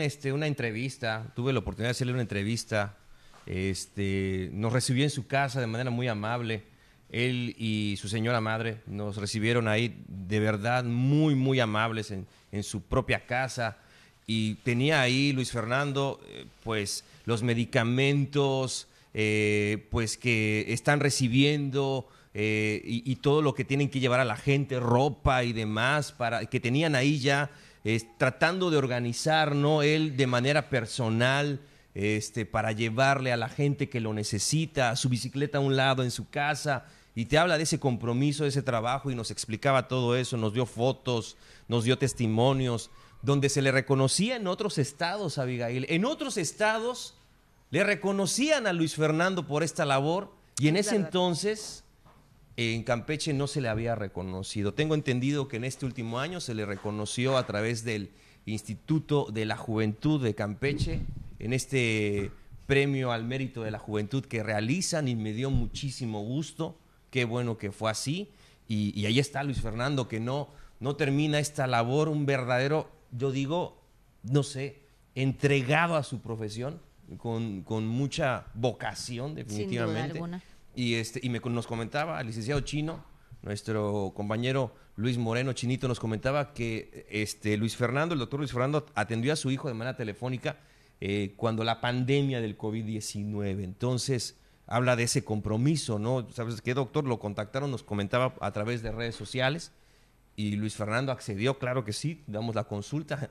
[0.00, 2.96] este, una entrevista, tuve la oportunidad de hacerle una entrevista,
[3.46, 6.64] este, nos recibió en su casa de manera muy amable.
[7.10, 12.62] Él y su señora madre nos recibieron ahí de verdad muy, muy amables en, en
[12.62, 13.78] su propia casa
[14.26, 22.82] y tenía ahí Luis Fernando, eh, pues los medicamentos, eh, pues que están recibiendo eh,
[22.84, 26.58] y, todo lo que tienen que llevar a la gente, ropa y demás, para, que
[26.58, 27.50] tenían ahí ya
[28.18, 29.82] tratando de organizar, ¿no?
[29.82, 31.60] Él de manera personal,
[31.94, 36.10] este, para llevarle a la gente que lo necesita, su bicicleta a un lado en
[36.10, 40.16] su casa, y te habla de ese compromiso, de ese trabajo, y nos explicaba todo
[40.16, 41.36] eso, nos dio fotos,
[41.68, 42.90] nos dio testimonios,
[43.22, 45.86] donde se le reconocía en otros estados, Abigail.
[45.88, 47.14] En otros estados
[47.70, 51.83] le reconocían a Luis Fernando por esta labor, y en ese entonces
[52.56, 54.74] en Campeche no se le había reconocido.
[54.74, 58.10] Tengo entendido que en este último año se le reconoció a través del
[58.46, 61.00] Instituto de la Juventud de Campeche,
[61.38, 62.30] en este
[62.66, 66.78] premio al mérito de la juventud que realizan y me dio muchísimo gusto.
[67.10, 68.30] Qué bueno que fue así.
[68.66, 70.48] Y, ahí está Luis Fernando, que no,
[70.80, 73.82] no termina esta labor, un verdadero, yo digo,
[74.22, 74.80] no sé,
[75.14, 76.80] entregado a su profesión,
[77.18, 80.20] con, con mucha vocación, definitivamente.
[80.74, 83.04] Y, este, y me, nos comentaba el licenciado Chino,
[83.42, 88.86] nuestro compañero Luis Moreno Chinito, nos comentaba que este, Luis Fernando, el doctor Luis Fernando,
[88.94, 90.58] atendió a su hijo de manera telefónica
[91.00, 93.62] eh, cuando la pandemia del COVID-19.
[93.62, 96.28] Entonces, habla de ese compromiso, ¿no?
[96.30, 97.04] ¿Sabes qué, doctor?
[97.04, 99.72] Lo contactaron, nos comentaba a través de redes sociales
[100.36, 103.30] y Luis Fernando accedió, claro que sí, damos la consulta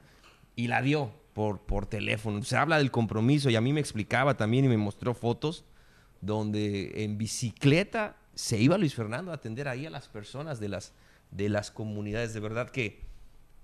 [0.55, 2.43] y la dio por, por teléfono.
[2.43, 5.65] Se habla del compromiso y a mí me explicaba también y me mostró fotos
[6.25, 10.93] donde en bicicleta se iba Luis Fernando a atender ahí a las personas de las,
[11.31, 12.33] de las comunidades.
[12.33, 13.01] De verdad que,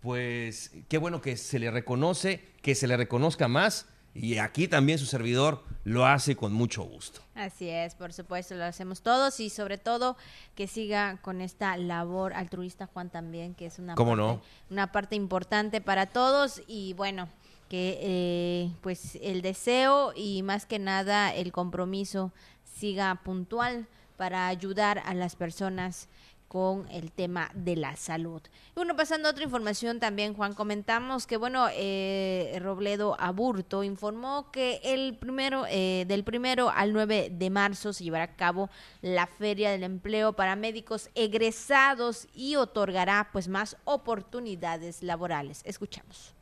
[0.02, 3.88] pues, qué bueno que se le reconoce, que se le reconozca más.
[4.14, 7.22] Y aquí también su servidor lo hace con mucho gusto.
[7.36, 10.18] Así es, por supuesto, lo hacemos todos y sobre todo
[10.56, 15.80] que siga con esta labor altruista Juan también, que es una, parte, una parte importante
[15.80, 17.30] para todos y bueno,
[17.70, 25.02] que eh, pues el deseo y más que nada el compromiso siga puntual para ayudar
[25.06, 26.10] a las personas
[26.50, 28.42] con el tema de la salud.
[28.76, 34.82] Bueno, pasando a otra información también, Juan, comentamos que, bueno, eh, Robledo Aburto informó que
[34.84, 38.70] el primero, eh, del primero al 9 de marzo se llevará a cabo
[39.02, 45.62] la Feria del Empleo para médicos egresados y otorgará pues más oportunidades laborales.
[45.66, 46.39] Escuchamos.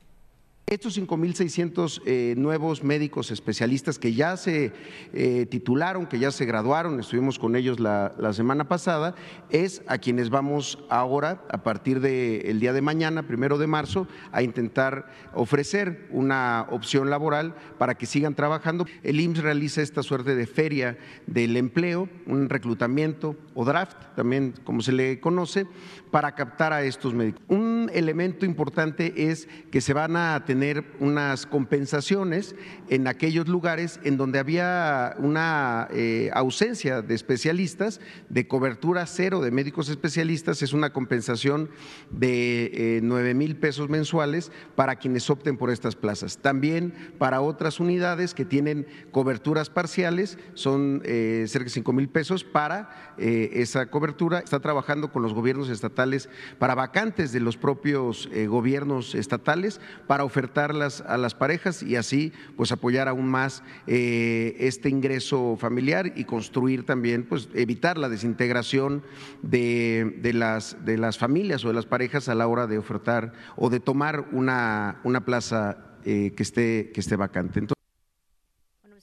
[0.70, 4.74] Estos 5.600 eh, nuevos médicos especialistas que ya se
[5.14, 9.16] eh, titularon, que ya se graduaron, estuvimos con ellos la, semana pasada,
[9.50, 14.44] es a quienes vamos ahora, a partir del día de mañana, primero de marzo, a
[14.44, 18.86] intentar ofrecer una opción laboral para que sigan trabajando.
[19.04, 24.82] El IMSS realiza esta suerte de feria del empleo, un reclutamiento o draft, también como
[24.82, 25.66] se le conoce,
[26.12, 27.42] para captar a estos médicos.
[27.48, 32.56] Un elemento importante es que se van a tener unas compensaciones
[32.90, 39.52] en aquellos lugares en donde había una eh, ausencia de especialistas, de cobertura cero de
[39.52, 41.70] médicos especialistas, es una compensación
[42.10, 46.40] de eh, nueve mil pesos mensuales para quienes opten por estas plazas.
[46.40, 52.44] También para otras unidades que tienen coberturas parciales, son eh, cerca de cinco mil pesos
[52.44, 54.40] para esa cobertura.
[54.40, 60.24] Está trabajando con los gobiernos estatales para vacantes de los propios eh, gobiernos estatales para
[60.48, 66.24] ofertarlas a las parejas y así pues apoyar aún más eh, este ingreso familiar y
[66.24, 69.04] construir también pues evitar la desintegración
[69.42, 73.34] de, de, las, de las familias o de las parejas a la hora de ofertar
[73.58, 77.77] o de tomar una, una plaza eh, que, esté, que esté vacante.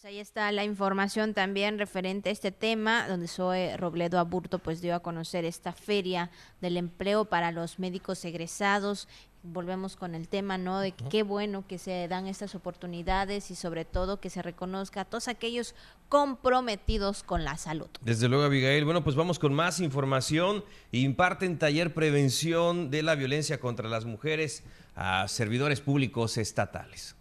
[0.05, 4.83] Pues ahí está la información también referente a este tema, donde Zoe Robledo Aburto pues
[4.83, 9.09] dio a conocer esta feria del empleo para los médicos egresados.
[9.43, 10.81] Volvemos con el tema, ¿no?
[10.81, 15.05] De qué bueno que se dan estas oportunidades y sobre todo que se reconozca a
[15.07, 15.75] todos aquellos
[16.11, 17.89] comprometidos con la salud.
[18.03, 18.85] Desde luego, Abigail.
[18.85, 20.67] Bueno, pues vamos con más información.
[20.93, 24.65] Imparten taller prevención de la violencia contra las mujeres
[24.97, 27.17] a servidores públicos estatales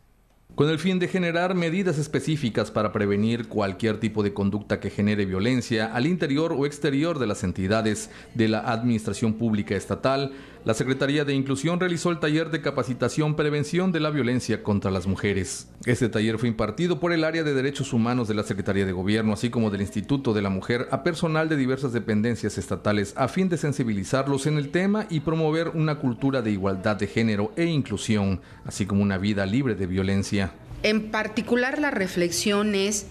[0.56, 5.26] con el fin de generar medidas específicas para prevenir cualquier tipo de conducta que genere
[5.26, 10.32] violencia al interior o exterior de las entidades de la Administración Pública Estatal,
[10.66, 15.08] la Secretaría de Inclusión realizó el taller de capacitación prevención de la violencia contra las
[15.08, 15.68] mujeres.
[15.86, 19.34] Este taller fue impartido por el área de Derechos Humanos de la Secretaría de Gobierno,
[19.34, 23.50] así como del Instituto de la Mujer, a personal de diversas dependencias estatales, a fin
[23.50, 28.40] de sensibilizarlos en el tema y promover una cultura de igualdad de género e inclusión,
[28.66, 30.54] así como una vida libre de violencia.
[30.82, 33.08] En particular, la reflexión es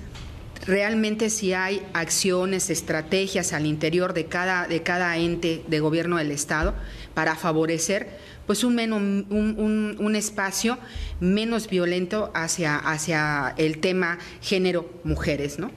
[0.67, 6.31] realmente si hay acciones, estrategias al interior de cada, de cada ente de gobierno del
[6.31, 6.75] Estado
[7.15, 8.09] para favorecer
[8.47, 10.79] pues un, un, un, espacio
[11.21, 15.71] menos violento hacia, hacia el tema género mujeres, ¿no?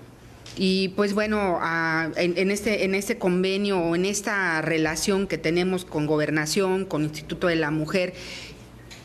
[0.58, 1.60] Y pues bueno,
[2.16, 7.48] en, este, en este convenio o en esta relación que tenemos con Gobernación, con Instituto
[7.48, 8.14] de la Mujer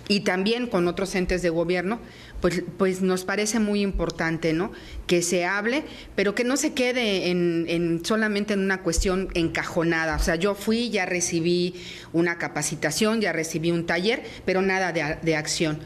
[0.07, 1.99] y también con otros entes de gobierno,
[2.41, 4.73] pues, pues nos parece muy importante, ¿no?
[5.07, 5.85] Que se hable,
[6.17, 10.17] pero que no se quede en, solamente en una cuestión encajonada.
[10.17, 11.75] O sea, yo fui, ya recibí
[12.13, 15.81] una capacitación, ya recibí un taller, pero nada de, de acción.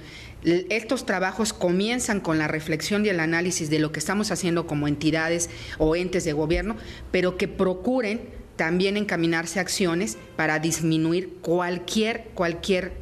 [0.45, 4.87] Estos trabajos comienzan con la reflexión y el análisis de lo que estamos haciendo como
[4.87, 6.77] entidades o entes de gobierno,
[7.11, 8.21] pero que procuren
[8.57, 12.93] también encaminarse a acciones para disminuir cualquier, cualquier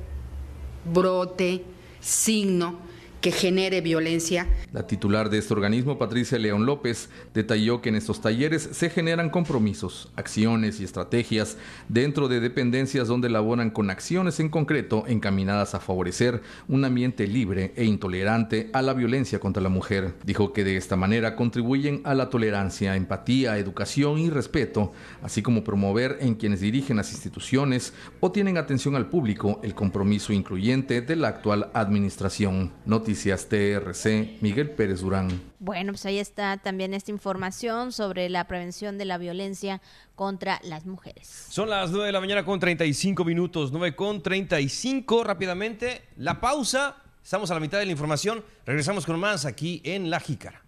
[0.85, 1.65] brote,
[2.01, 2.92] signo
[3.23, 4.49] que genere violencia.
[4.73, 9.31] La titular de este organismo, Patricia León López, detalló que en estos talleres se generan
[9.31, 11.57] compromisos, acciones y estrategias
[11.89, 17.73] dentro de dependencias donde laboran con acciones en concreto encaminadas a favorecer un ambiente libre
[17.77, 20.15] e intolerante a la violencia contra la mujer.
[20.25, 25.63] Dijo que de esta manera contribuyen a la tolerancia, empatía, educación y respeto, así como
[25.63, 31.15] promover en quienes dirigen las instituciones o tienen atención al público el compromiso incluyente de
[31.15, 32.73] la actual administración.
[32.85, 35.41] Noticias TRC, Miguel Pérez Durán.
[35.59, 39.81] Bueno, pues ahí está también esta información sobre la prevención de la violencia
[40.15, 41.47] contra las mujeres.
[41.49, 46.03] Son las 9 de la mañana con 35 minutos, 9 con 35 rápidamente.
[46.17, 50.21] La pausa, estamos a la mitad de la información, regresamos con más aquí en La
[50.21, 50.63] Jícara.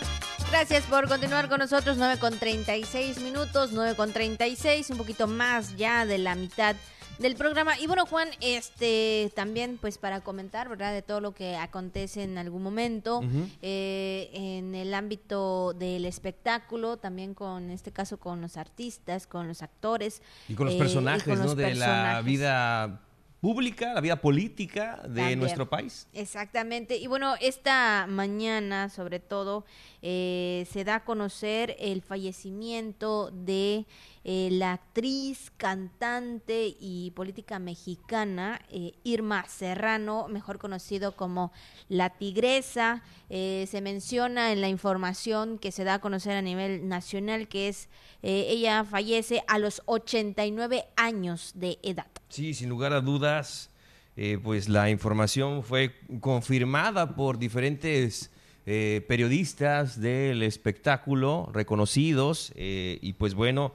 [0.51, 5.77] Gracias por continuar con nosotros, 9 con 36 minutos, 9 con 36, un poquito más
[5.77, 6.77] ya de la mitad
[7.19, 7.79] del programa.
[7.79, 10.93] Y bueno, Juan, este también pues para comentar, ¿verdad?
[10.93, 13.23] De todo lo que acontece en algún momento
[13.63, 19.63] eh, en el ámbito del espectáculo, también con este caso con los artistas, con los
[19.63, 20.23] actores.
[20.49, 21.55] Y con los personajes, ¿no?
[21.55, 23.01] De la vida
[23.45, 26.09] pública, la vida política de nuestro país.
[26.15, 26.97] Exactamente.
[26.97, 29.67] Y bueno, esta mañana, sobre todo,
[30.01, 33.85] eh, se da a conocer el fallecimiento de
[34.25, 41.53] eh, la actriz, cantante y política mexicana eh, Irma Serrano, mejor conocido como
[41.89, 43.03] La Tigresa.
[43.29, 47.89] se menciona en la información que se da a conocer a nivel nacional que es
[48.23, 52.07] ella fallece a los 89 años de edad.
[52.29, 53.71] Sí, sin lugar a dudas,
[54.17, 58.31] eh, pues la información fue confirmada por diferentes
[58.65, 63.73] eh, periodistas del espectáculo reconocidos eh, y pues bueno,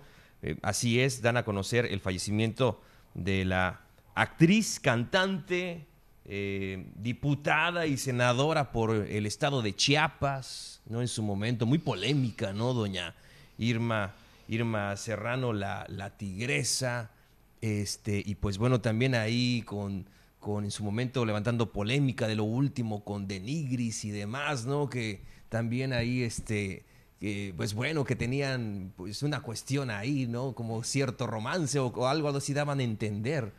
[0.61, 2.81] así es, dan a conocer el fallecimiento
[3.13, 3.81] de la
[4.15, 5.85] actriz, cantante,
[6.95, 11.01] diputada y senadora por el estado de Chiapas, ¿no?
[11.01, 12.73] En su momento, muy polémica, ¿no?
[12.73, 13.15] Doña
[13.57, 14.13] Irma,
[14.47, 17.11] Irma Serrano, la, la tigresa,
[17.61, 20.07] este, y pues bueno, también ahí con,
[20.39, 24.89] con en su momento levantando polémica de lo último con Denigris y demás, ¿no?
[24.89, 26.85] Que también ahí, este,
[27.55, 30.53] pues bueno, que tenían pues una cuestión ahí, ¿no?
[30.53, 33.51] Como cierto romance o, algo así daban a entender.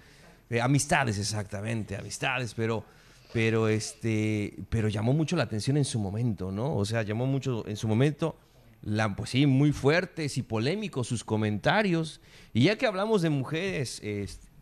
[0.49, 2.85] Eh, amistades, exactamente, amistades, pero,
[3.33, 6.75] pero, este, pero llamó mucho la atención en su momento, ¿no?
[6.75, 8.37] O sea, llamó mucho en su momento
[8.83, 12.21] la, pues sí, muy fuertes y polémicos sus comentarios.
[12.55, 14.01] Y ya que hablamos de mujeres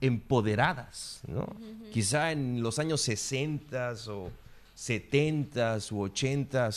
[0.01, 1.47] empoderadas, ¿no?
[1.93, 4.31] Quizá en los años 60 o
[4.75, 6.71] 70 u 80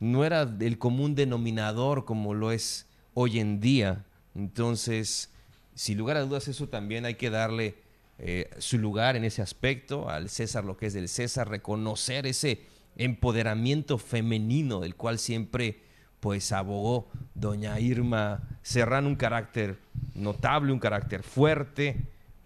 [0.00, 4.04] no era el común denominador como lo es hoy en día.
[4.34, 5.30] Entonces,
[5.74, 7.76] sin lugar a dudas, eso también hay que darle
[8.18, 12.62] eh, su lugar en ese aspecto, al César lo que es del César, reconocer ese
[12.96, 15.82] empoderamiento femenino del cual siempre
[16.18, 19.78] pues abogó doña Irma Serrano, un carácter
[20.14, 21.96] notable, un carácter fuerte,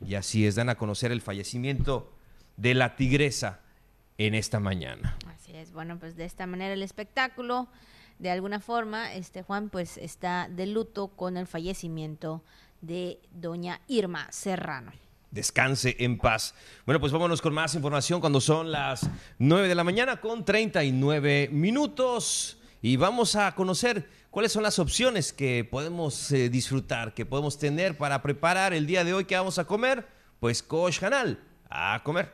[0.07, 2.12] y así es, dan a conocer el fallecimiento
[2.59, 3.62] de la tigresa
[4.18, 5.16] en esta mañana.
[5.35, 7.68] Así es, bueno, pues de esta manera el espectáculo,
[8.18, 12.42] de alguna forma, este Juan pues está de luto con el fallecimiento
[12.81, 14.92] de doña Irma Serrano
[15.33, 16.55] descanse en paz.
[16.87, 21.48] Bueno, pues vámonos con más información cuando son las 9 de la mañana con 39
[21.51, 27.58] minutos y vamos a conocer cuáles son las opciones que podemos eh, disfrutar, que podemos
[27.58, 30.06] tener para preparar el día de hoy que vamos a comer.
[30.38, 31.40] Pues Coach Canal,
[31.71, 32.31] a comer.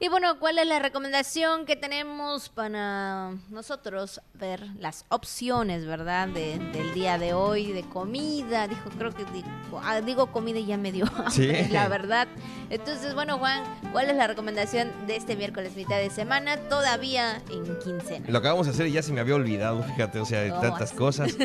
[0.00, 6.94] Y bueno, ¿cuál es la recomendación que tenemos para nosotros ver las opciones, verdad, del
[6.94, 8.66] día de hoy, de comida?
[8.68, 9.24] Dijo, creo que
[9.82, 11.06] ah, digo, comida y ya me dio
[11.70, 12.28] la verdad.
[12.70, 13.62] Entonces, bueno, Juan,
[13.92, 18.26] ¿cuál es la recomendación de este miércoles, mitad de semana, todavía en quincena?
[18.28, 20.92] Lo acabamos de hacer y ya se me había olvidado, fíjate, o sea, de tantas
[20.92, 21.36] cosas.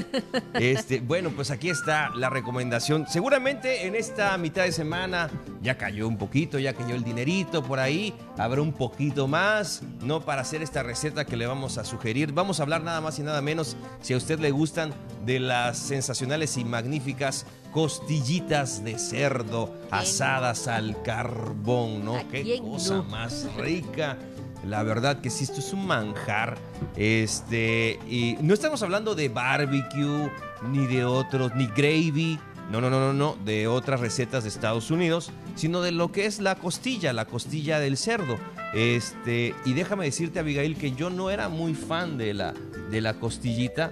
[0.54, 3.06] Este, bueno, pues aquí está la recomendación.
[3.08, 5.30] Seguramente en esta mitad de semana
[5.62, 10.22] ya cayó un poquito, ya cayó el dinerito por ahí habrá un poquito más, no
[10.22, 12.32] para hacer esta receta que le vamos a sugerir.
[12.34, 14.94] Vamos a hablar nada más y nada menos, si a usted le gustan,
[15.26, 22.28] de las sensacionales y magníficas costillitas de cerdo asadas al carbón, ¿no?
[22.30, 24.18] Qué cosa más rica.
[24.66, 26.58] La verdad que sí, esto es un manjar.
[26.96, 30.32] Este, y no estamos hablando de barbecue,
[30.72, 32.40] ni de otros, ni gravy.
[32.72, 36.26] No, no, no, no, no, de otras recetas de Estados Unidos, sino de lo que
[36.26, 38.38] es la costilla, la costilla del cerdo.
[38.74, 42.54] Este, y déjame decirte, Abigail, que yo no era muy fan de la,
[42.90, 43.92] de la costillita,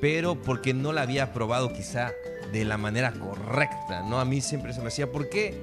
[0.00, 2.12] pero porque no la había probado quizá
[2.52, 4.20] de la manera correcta, ¿no?
[4.20, 5.60] A mí siempre se me hacía, ¿por qué?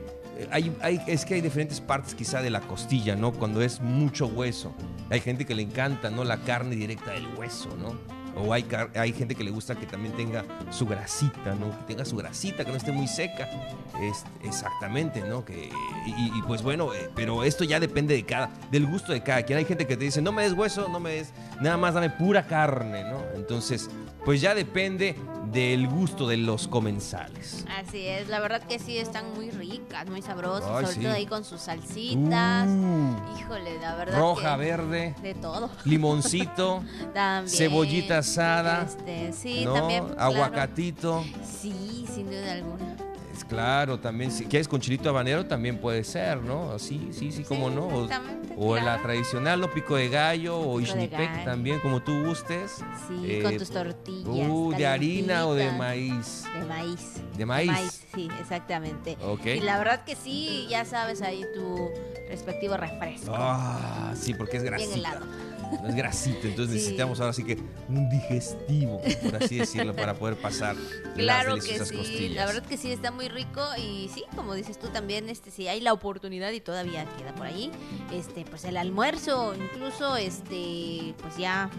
[0.52, 3.32] Hay, hay, es que hay diferentes partes quizá de la costilla, ¿no?
[3.32, 4.74] Cuando es mucho hueso.
[5.10, 6.24] Hay gente que le encanta, ¿no?
[6.24, 7.96] La carne directa del hueso, ¿no?
[8.36, 8.66] O hay,
[8.96, 11.72] hay gente que le gusta que también tenga su grasita, ¿no?
[11.80, 13.50] Que tenga su grasita, que no esté muy seca.
[14.02, 15.46] Es, exactamente, ¿no?
[15.46, 15.70] Que,
[16.06, 19.58] y, pues bueno, eh, pero esto ya depende de cada, del gusto de cada quien.
[19.58, 21.32] Hay gente que te dice, no me des hueso, no me des,
[21.62, 23.20] nada más dame pura carne, ¿no?
[23.36, 23.90] Entonces,
[24.26, 25.16] pues ya depende
[25.52, 27.66] del gusto de los comensales.
[27.78, 31.46] Así es, la verdad que sí están muy ricas, muy sabrosas, sobre todo ahí con
[31.46, 32.68] sus salsitas.
[32.68, 33.16] Uh.
[33.40, 34.20] Híjole, la verdad.
[34.20, 35.16] Roja, verde.
[35.22, 35.70] De todo.
[35.86, 36.84] Limoncito.
[37.14, 37.56] también.
[37.56, 38.84] Cebollita asada.
[38.84, 40.06] Este, sí, también.
[40.18, 41.24] Aguacatito.
[41.44, 43.05] Sí, sin duda alguna.
[43.44, 46.78] Claro, también, si quieres con chilito habanero también puede ser, ¿no?
[46.80, 48.08] Sí, sí, sí, como no.
[48.58, 49.70] O, la tradicional, ¿no?
[49.70, 52.84] Pico de gallo o isnipec también, como tú gustes.
[53.08, 54.50] Sí, con eh, tus tortillas.
[54.50, 56.44] Uh, ¿De harina o de maíz?
[56.58, 57.22] De maíz.
[57.38, 57.68] ¿De maíz?
[57.68, 59.18] De maíz, sí, exactamente.
[59.22, 59.46] Ok.
[59.46, 61.90] Y la verdad que sí, ya sabes ahí tu
[62.30, 63.34] respectivo refresco.
[63.36, 64.96] Ah, sí, porque es grasita.
[64.96, 67.58] Bien helado no es grasita, entonces necesitamos ahora sí que
[67.90, 70.76] un digestivo, por así decirlo, para poder pasar
[71.16, 72.36] claro las deliciosas que sí, costillas.
[72.36, 75.68] La verdad que sí, está muy rico y sí, como dices tú también, este, si
[75.68, 77.72] hay la oportunidad y todavía queda por ahí,
[78.14, 81.70] este, pues el almuerzo, incluso, este, pues ya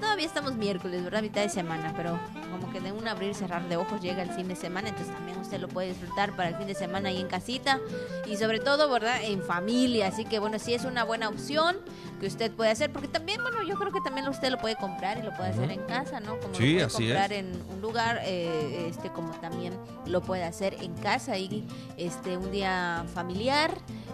[0.00, 1.22] todavía estamos miércoles, ¿verdad?
[1.22, 2.18] Mitad de semana, pero
[2.50, 5.14] como que de un abrir y cerrar de ojos llega el fin de semana, entonces
[5.14, 7.78] también usted lo puede disfrutar para el fin de semana ahí en casita
[8.26, 9.22] y sobre todo, ¿verdad?
[9.22, 11.76] En familia, así que bueno, sí es una buena opción
[12.20, 15.18] que usted puede hacer, porque también, bueno, yo creo que también usted lo puede comprar
[15.18, 16.36] y lo puede hacer en casa, ¿no?
[16.40, 19.72] Como sí, lo puede comprar en un lugar, eh, este, como también
[20.04, 21.64] lo puede hacer en casa y
[21.96, 23.70] este, un día familiar,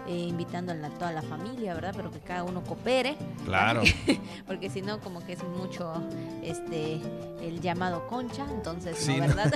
[0.07, 1.93] eh, invitando a toda la familia, ¿verdad?
[1.95, 3.15] Pero que cada uno coopere.
[3.45, 3.81] Claro.
[4.47, 5.93] porque si no, como que es mucho
[6.43, 7.01] este
[7.41, 9.51] el llamado concha, entonces no, ¿verdad?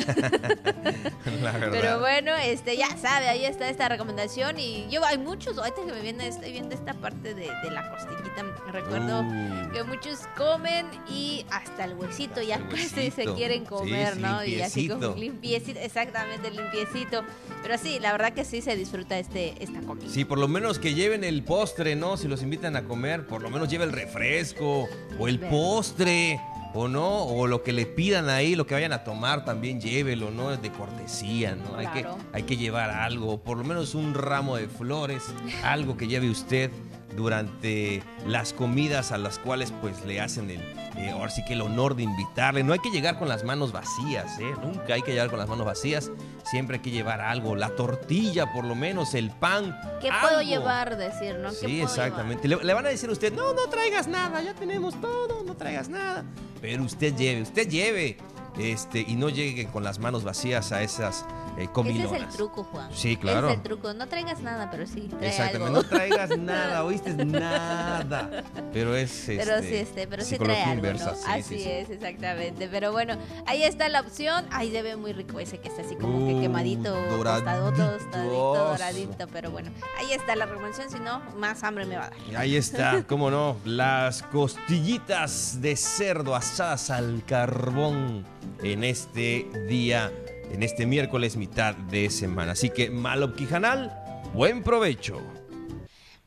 [1.71, 5.91] Pero bueno, este ya sabe, ahí está esta recomendación y yo hay muchos, ahorita que
[5.91, 9.71] me viene estoy viendo esta parte de, la costillita, recuerdo uh.
[9.71, 14.43] que muchos comen y hasta el huesito ya casi se quieren comer, ¿no?
[14.43, 17.23] Y así como limpiecito, exactamente limpiecito.
[17.61, 20.09] Pero sí, la verdad que sí se disfruta este esta comida.
[20.09, 22.17] Sí, por lo menos que lleven el postre, ¿no?
[22.17, 24.87] Si los invitan a comer, por lo menos lleve el refresco
[25.17, 26.39] o el postre
[26.73, 30.29] o no, o lo que le pidan ahí, lo que vayan a tomar también llévelo,
[30.31, 30.51] ¿no?
[30.51, 31.75] Es de cortesía, ¿no?
[31.77, 35.23] Hay, que, hay que llevar algo, por lo menos un ramo de flores,
[35.63, 36.71] algo que lleve usted
[37.15, 40.61] durante las comidas a las cuales pues le hacen el,
[40.97, 42.63] eh, ahora sí que el honor de invitarle.
[42.63, 44.53] No hay que llegar con las manos vacías, ¿eh?
[44.61, 46.11] Nunca hay que llegar con las manos vacías.
[46.43, 49.79] Siempre hay que llevar algo, la tortilla por lo menos, el pan.
[50.01, 50.97] ¿Qué puedo llevar?
[50.97, 51.51] Decir, ¿no?
[51.51, 52.47] sí, exactamente.
[52.47, 55.55] Le, le, van a decir a usted, no, no traigas nada, ya tenemos todo, no
[55.55, 56.23] traigas nada.
[56.61, 58.17] Pero usted lleve, usted lleve
[58.59, 61.25] este, y no llegue con las manos vacías a esas
[61.57, 62.11] eh, comilonas.
[62.11, 62.89] Ese es el truco, Juan.
[62.93, 63.47] Sí, claro.
[63.47, 63.93] Ese es el truco.
[63.93, 65.09] No traigas nada, pero sí.
[65.09, 65.73] Trae Exactamente.
[65.73, 68.43] No traigas nada, oíste nada.
[68.73, 69.23] Pero es.
[69.27, 71.11] pero sí, este, este pero sí trae algo, ¿no?
[71.27, 72.67] así es, exactamente.
[72.69, 74.45] Pero bueno, ahí está la opción.
[74.51, 78.53] Ahí se ve muy rico ese que está así como que uh, quemadito, doradito, tostadito,
[78.53, 79.27] doradito.
[79.27, 80.89] Pero bueno, ahí está la recomendación.
[80.89, 82.19] Si no, más hambre me va a dar.
[82.37, 83.57] Ahí está, cómo no.
[83.65, 88.25] Las costillitas de cerdo asadas al carbón
[88.63, 90.11] en este día,
[90.51, 92.53] en este miércoles mitad de semana.
[92.53, 93.93] Así que Malop Quijanal,
[94.33, 95.21] buen provecho.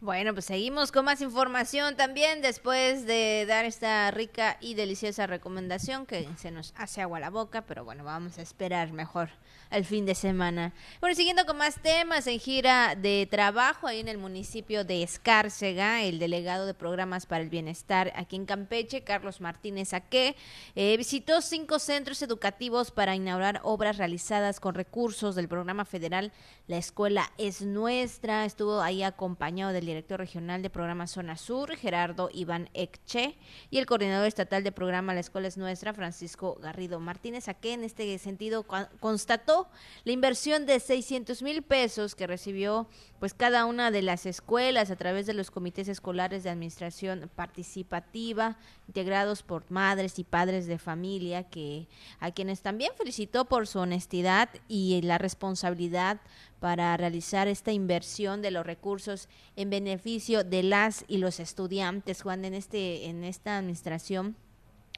[0.02, 6.06] Bueno, pues seguimos con más información también después de dar esta rica y deliciosa recomendación
[6.06, 9.30] que se nos hace agua la boca, pero bueno, vamos a esperar mejor
[9.70, 10.72] el fin de semana.
[11.00, 16.02] Bueno, siguiendo con más temas, en gira de trabajo ahí en el municipio de Escárcega,
[16.02, 20.34] el delegado de programas para el bienestar aquí en Campeche, Carlos Martínez Aque,
[20.74, 26.32] eh, visitó cinco centros educativos para inaugurar obras realizadas con recursos del programa federal
[26.66, 28.44] La Escuela es Nuestra.
[28.44, 33.36] Estuvo ahí acompañado del director regional de programa Zona Sur, Gerardo Iván Ekche,
[33.70, 37.74] y el coordinador estatal de programa La Escuela es Nuestra, Francisco Garrido Martínez, a que
[37.74, 38.64] en este sentido
[39.00, 39.68] constató
[40.04, 42.88] la inversión de 600 mil pesos que recibió
[43.20, 48.56] pues cada una de las escuelas a través de los comités escolares de administración participativa,
[48.88, 51.86] integrados por madres y padres de familia, que
[52.18, 56.20] a quienes también felicitó por su honestidad y la responsabilidad
[56.62, 62.44] para realizar esta inversión de los recursos en beneficio de las y los estudiantes, Juan,
[62.44, 64.36] en este en esta administración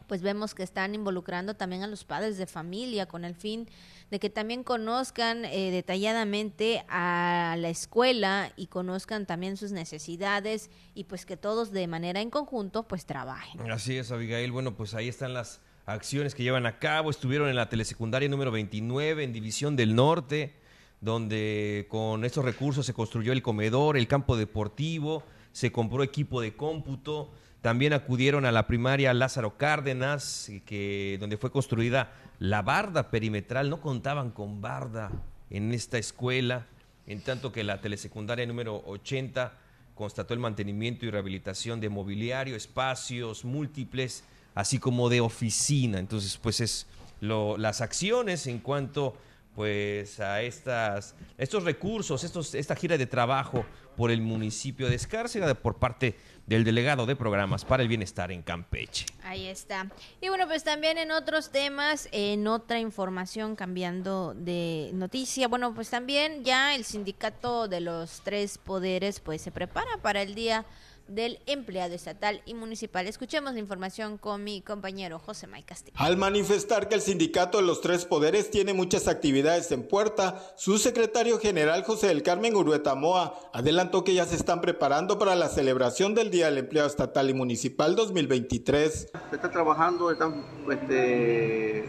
[0.07, 3.67] pues vemos que están involucrando también a los padres de familia con el fin
[4.11, 11.05] de que también conozcan eh, detalladamente a la escuela y conozcan también sus necesidades y
[11.05, 13.71] pues que todos de manera en conjunto pues trabajen.
[13.71, 14.53] Así es, Abigail.
[14.53, 17.09] Bueno, pues ahí están las acciones que llevan a cabo.
[17.09, 20.63] Estuvieron en la telesecundaria número 29 en División del Norte
[21.05, 26.57] donde con estos recursos se construyó el comedor, el campo deportivo, se compró equipo de
[26.57, 27.31] cómputo,
[27.61, 33.83] también acudieron a la primaria Lázaro Cárdenas, que, donde fue construida la barda perimetral, no
[33.83, 35.11] contaban con barda
[35.51, 36.67] en esta escuela,
[37.07, 39.59] en tanto que la telesecundaria número 80
[39.95, 44.25] constató el mantenimiento y rehabilitación de mobiliario, espacios múltiples,
[44.55, 45.99] así como de oficina.
[45.99, 46.87] Entonces, pues es
[47.21, 49.17] las acciones en cuanto
[49.55, 53.65] pues a estas, estos recursos, estos, esta gira de trabajo
[53.97, 58.43] por el municipio de Escárcega por parte del delegado de programas para el bienestar en
[58.43, 59.07] Campeche.
[59.23, 59.89] Ahí está.
[60.21, 65.89] Y bueno, pues también en otros temas, en otra información cambiando de noticia, bueno, pues
[65.89, 70.67] también ya el sindicato de los tres poderes pues se prepara para el día
[71.09, 73.07] del empleado estatal y municipal.
[73.07, 75.97] Escuchemos la información con mi compañero José May Castillo.
[75.99, 80.79] Al manifestar que el sindicato de los tres poderes tiene muchas actividades en puerta, su
[80.79, 86.15] secretario general José del Carmen Uruetamoa adelantó que ya se están preparando para la celebración
[86.15, 88.93] del Día del Empleado Estatal y Municipal 2023.
[89.31, 91.85] Se está trabajando, están este,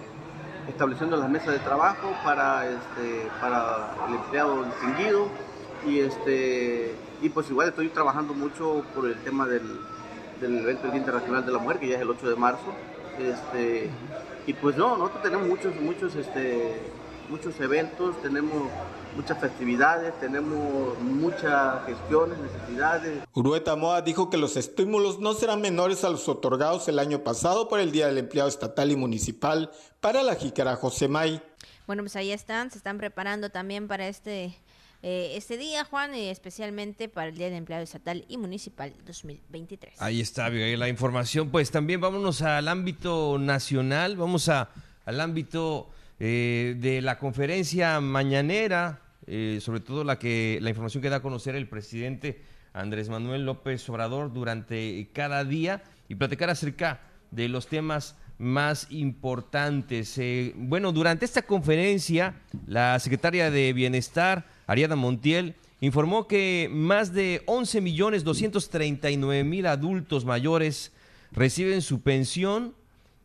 [0.67, 5.27] estableciendo las mesas de trabajo para, este, para el empleado distinguido
[5.85, 9.63] y este y pues igual estoy trabajando mucho por el tema del,
[10.39, 12.73] del evento Internacional de la Mujer, que ya es el 8 de marzo.
[13.19, 13.89] Este,
[14.47, 16.81] y pues no, nosotros tenemos muchos, muchos, este,
[17.29, 18.69] muchos eventos, tenemos
[19.15, 23.23] muchas festividades, tenemos muchas gestiones, necesidades.
[23.33, 27.69] Urueta Moa dijo que los estímulos no serán menores a los otorgados el año pasado
[27.69, 31.41] por el Día del Empleado Estatal y Municipal para la Jícara Josemay.
[31.87, 34.57] Bueno, pues ahí están, se están preparando también para este
[35.07, 40.01] eh, este día, Juan, y especialmente para el Día de Empleado Estatal y Municipal 2023.
[40.01, 41.51] Ahí está, la información.
[41.51, 44.71] Pues también vámonos al ámbito nacional, vamos a,
[45.05, 51.11] al ámbito eh, de la conferencia mañanera, eh, sobre todo la, que, la información que
[51.11, 52.41] da a conocer el presidente
[52.73, 60.19] Andrés Manuel López Obrador durante cada día y platicar acerca de los temas más importantes.
[60.55, 67.81] bueno, durante esta conferencia, la secretaria de Bienestar, Ariana Montiel, informó que más de 11
[67.81, 70.91] millones 239 mil adultos mayores
[71.31, 72.73] reciben su pensión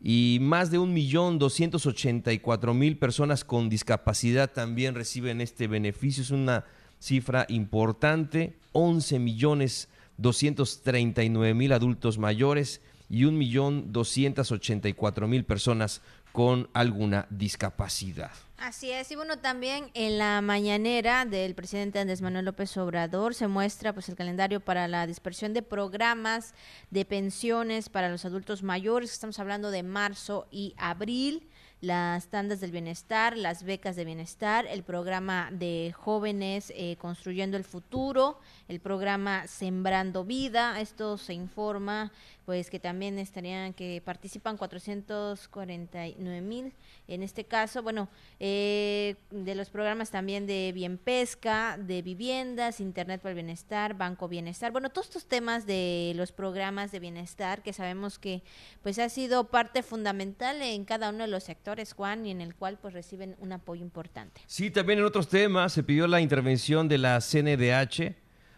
[0.03, 6.23] y más de un millón 284 mil personas con discapacidad también reciben este beneficio.
[6.23, 6.65] Es una
[6.99, 16.01] cifra importante, 11 millones 239 mil adultos mayores y un millón 284 mil personas
[16.31, 18.31] con alguna discapacidad.
[18.57, 23.47] Así es, y bueno, también en la mañanera del presidente Andrés Manuel López Obrador se
[23.47, 26.53] muestra pues el calendario para la dispersión de programas
[26.91, 31.49] de pensiones para los adultos mayores, estamos hablando de marzo y abril
[31.81, 37.63] las tandas del bienestar, las becas de bienestar, el programa de jóvenes eh, construyendo el
[37.63, 40.79] futuro, el programa Sembrando Vida.
[40.79, 42.11] Esto se informa
[42.45, 46.73] pues que también estarían que participan 449 mil.
[47.07, 53.21] En este caso bueno eh, de los programas también de bien pesca de viviendas internet
[53.21, 54.71] para el bienestar banco bienestar.
[54.71, 58.43] Bueno todos estos temas de los programas de bienestar que sabemos que
[58.81, 62.55] pues ha sido parte fundamental en cada uno de los sectores Juan y en el
[62.55, 64.41] cual pues reciben un apoyo importante.
[64.47, 68.15] Sí también en otros temas se pidió la intervención de la CNDH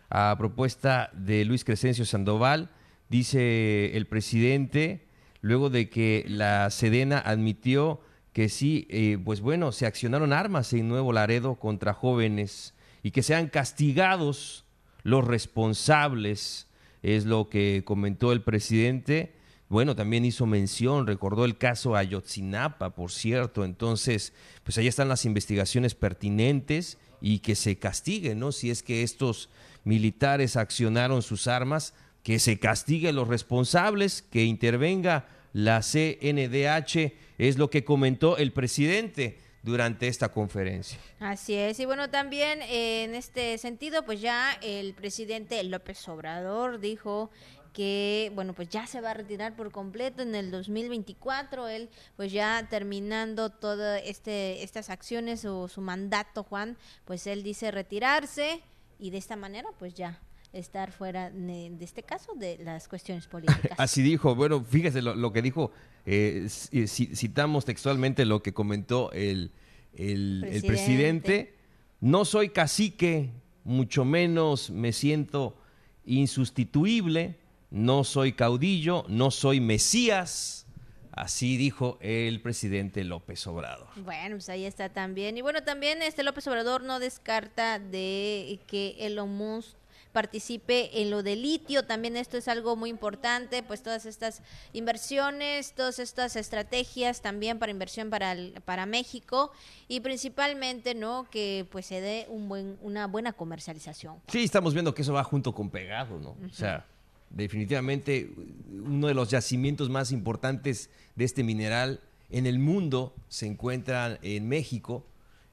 [0.09, 2.69] a propuesta de Luis Crescencio Sandoval
[3.09, 5.07] dice el presidente,
[5.41, 8.01] luego de que la Sedena admitió
[8.33, 12.73] que sí, eh, pues bueno, se accionaron armas en Nuevo Laredo contra jóvenes
[13.03, 14.65] y que sean castigados
[15.03, 16.67] los responsables,
[17.03, 19.35] es lo que comentó el presidente.
[19.69, 23.65] Bueno, también hizo mención, recordó el caso Ayotzinapa, por cierto.
[23.65, 24.33] Entonces,
[24.63, 28.51] pues ahí están las investigaciones pertinentes y que se castiguen, ¿no?
[28.51, 29.49] Si es que estos
[29.83, 31.93] militares accionaron sus armas,
[32.23, 38.53] que se castigue a los responsables, que intervenga la CNDH, es lo que comentó el
[38.53, 40.97] presidente durante esta conferencia.
[41.19, 46.79] Así es, y bueno, también eh, en este sentido, pues ya el presidente López Obrador
[46.79, 47.29] dijo
[47.73, 52.31] que bueno pues ya se va a retirar por completo en el 2024 él pues
[52.31, 58.61] ya terminando todas este estas acciones o su mandato Juan pues él dice retirarse
[58.99, 60.21] y de esta manera pues ya
[60.53, 63.71] estar fuera de, este caso de las cuestiones políticas.
[63.77, 65.71] Así dijo, bueno, fíjese lo, que dijo,
[66.05, 69.51] eh, citamos textualmente lo que comentó el,
[69.95, 71.55] el presidente.
[71.99, 73.31] no soy cacique,
[73.63, 75.57] mucho menos me siento
[76.05, 77.39] insustituible,
[77.71, 80.67] no soy caudillo, no soy Mesías.
[81.15, 83.87] Así dijo el presidente López Obrador.
[83.97, 85.37] Bueno, pues ahí está también.
[85.37, 89.77] Y bueno, también este López Obrador no descarta de que Elon Musk
[90.13, 91.83] participe en lo de litio.
[91.83, 94.41] También esto es algo muy importante, pues todas estas
[94.71, 99.51] inversiones, todas estas estrategias también para inversión para, para México
[99.87, 101.27] y principalmente, ¿no?
[101.29, 104.21] Que pues se dé un buen, una buena comercialización.
[104.27, 106.37] Sí, estamos viendo que eso va junto con pegado, ¿no?
[106.45, 106.85] O sea,
[107.29, 108.29] definitivamente
[108.71, 111.99] uno de los yacimientos más importantes de este mineral
[112.29, 115.05] en el mundo se encuentra en México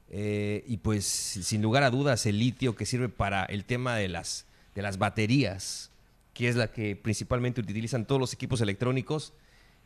[0.09, 4.09] eh, y pues sin lugar a dudas el litio que sirve para el tema de
[4.09, 4.45] las,
[4.75, 5.91] de las baterías,
[6.33, 9.33] que es la que principalmente utilizan todos los equipos electrónicos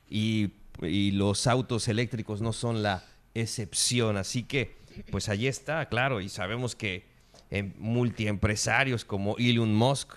[0.10, 4.18] y, los autos eléctricos no son la excepción.
[4.18, 4.76] Así que
[5.10, 7.06] pues allí está, claro, y sabemos que
[7.50, 10.16] en multiempresarios como Elon Musk,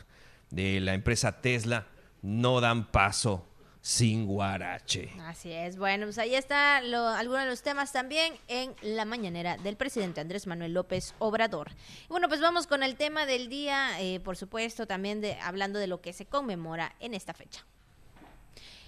[0.51, 1.87] de la empresa Tesla
[2.23, 3.48] no dan paso
[3.89, 5.09] sin guarache.
[5.23, 5.79] Así es.
[5.79, 10.47] Bueno, pues ahí está algunos de los temas también en la mañanera del presidente Andrés
[10.47, 11.71] Manuel López Obrador.
[12.11, 15.87] bueno, pues vamos con el tema del día, eh, por supuesto, también de, hablando de
[15.87, 17.65] lo que se conmemora en esta fecha.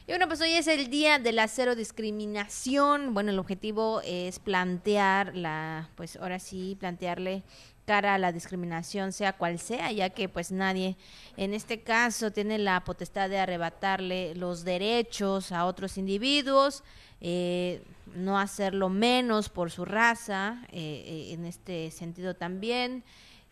[0.06, 3.14] Y bueno, pues hoy es el día de la cero discriminación.
[3.14, 7.42] Bueno, el objetivo es plantear la, pues ahora sí, plantearle
[7.84, 10.96] cara a la discriminación, sea cual sea, ya que pues nadie
[11.36, 16.84] en este caso tiene la potestad de arrebatarle los derechos a otros individuos,
[17.20, 17.82] eh,
[18.14, 23.04] no hacerlo menos por su raza, eh, eh, en este sentido también.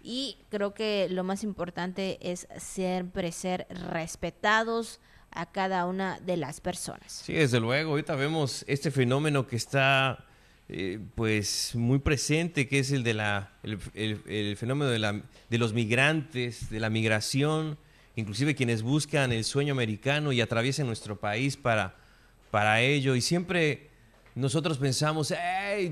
[0.02, 5.00] Y creo que lo más importante es siempre ser respetados
[5.30, 7.12] a cada una de las personas.
[7.24, 10.24] Sí, desde luego, ahorita vemos este fenómeno que está
[10.70, 15.72] eh, pues muy presente, que es el de la el, fenómeno de, la, de los
[15.72, 17.78] migrantes, de la migración,
[18.16, 21.96] inclusive quienes buscan el sueño americano y atraviesan nuestro país para,
[22.50, 23.14] para ello.
[23.14, 23.88] Y siempre
[24.34, 25.32] nosotros pensamos,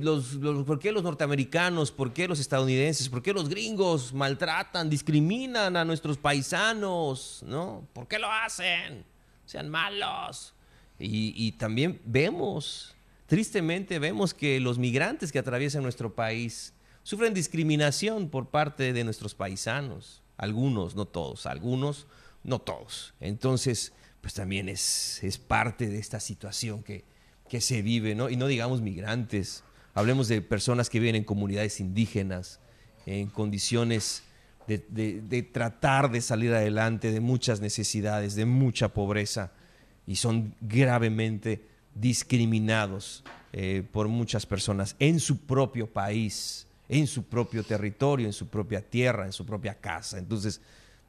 [0.00, 4.90] los, los, ¿por qué los norteamericanos, por qué los estadounidenses, por qué los gringos maltratan,
[4.90, 7.42] discriminan a nuestros paisanos?
[7.46, 7.88] ¿No?
[7.94, 9.06] ¿Por qué lo hacen?
[9.46, 10.52] Sean malos.
[10.98, 12.95] Y, y también vemos
[13.26, 19.34] Tristemente vemos que los migrantes que atraviesan nuestro país sufren discriminación por parte de nuestros
[19.34, 20.22] paisanos.
[20.36, 22.06] Algunos, no todos, algunos,
[22.44, 23.14] no todos.
[23.20, 27.04] Entonces, pues también es, es parte de esta situación que,
[27.48, 28.28] que se vive, ¿no?
[28.28, 29.64] Y no digamos migrantes,
[29.94, 32.60] hablemos de personas que viven en comunidades indígenas,
[33.06, 34.22] en condiciones
[34.66, 39.52] de, de, tratar de salir adelante, de muchas necesidades, de mucha pobreza,
[40.06, 41.62] y son gravemente
[42.00, 48.48] discriminados eh, por muchas personas en su propio país, en su propio territorio, en su
[48.48, 50.18] propia tierra, en su propia casa.
[50.18, 50.60] Entonces,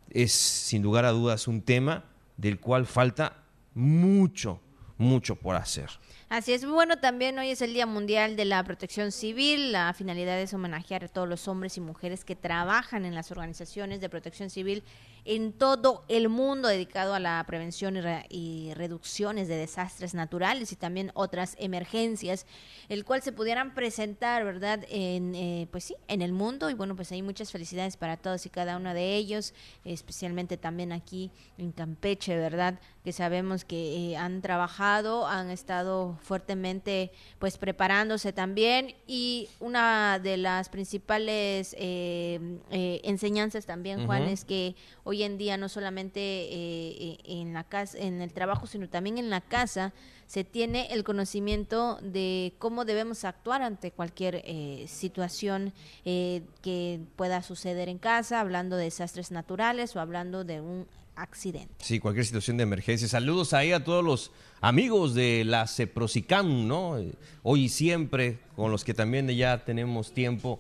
[0.10, 2.06] es sin lugar a dudas un tema
[2.38, 4.62] del cual falta mucho,
[4.98, 5.90] mucho por hacer.
[6.30, 9.72] Así es, bueno, también hoy es el Día Mundial de la Protección Civil.
[9.72, 14.02] La finalidad es homenajear a todos los hombres y mujeres que trabajan en las organizaciones
[14.02, 14.84] de protección civil
[15.28, 17.98] en todo el mundo dedicado a la prevención
[18.30, 22.46] y, reducciones de desastres naturales y también otras emergencias,
[22.88, 24.86] el cual se pudieran presentar, ¿verdad?
[24.90, 28.46] En, eh, pues sí, en el mundo y bueno, pues hay muchas felicidades para todos
[28.46, 29.54] y cada uno de ellos,
[29.84, 32.80] especialmente también aquí en Campeche, ¿verdad?
[33.04, 40.38] Que sabemos que eh, han trabajado, han estado fuertemente pues preparándose también y una de
[40.38, 42.62] las principales eh,
[43.04, 47.98] enseñanzas también, Juan, es que hoy hoy en día no solamente eh, en la casa,
[47.98, 49.94] en el trabajo, sino también en la casa
[50.28, 55.74] se tiene el conocimiento de cómo debemos actuar ante cualquier eh, situación
[56.06, 61.74] eh, que pueda suceder en casa, hablando de desastres naturales o hablando de un accidente.
[61.80, 63.08] Sí, cualquier situación de emergencia.
[63.08, 66.98] Saludos ahí a todos los amigos de la CEPROSICAM, ¿no?
[67.42, 70.60] Hoy y siempre, con los que también ya tenemos tiempo,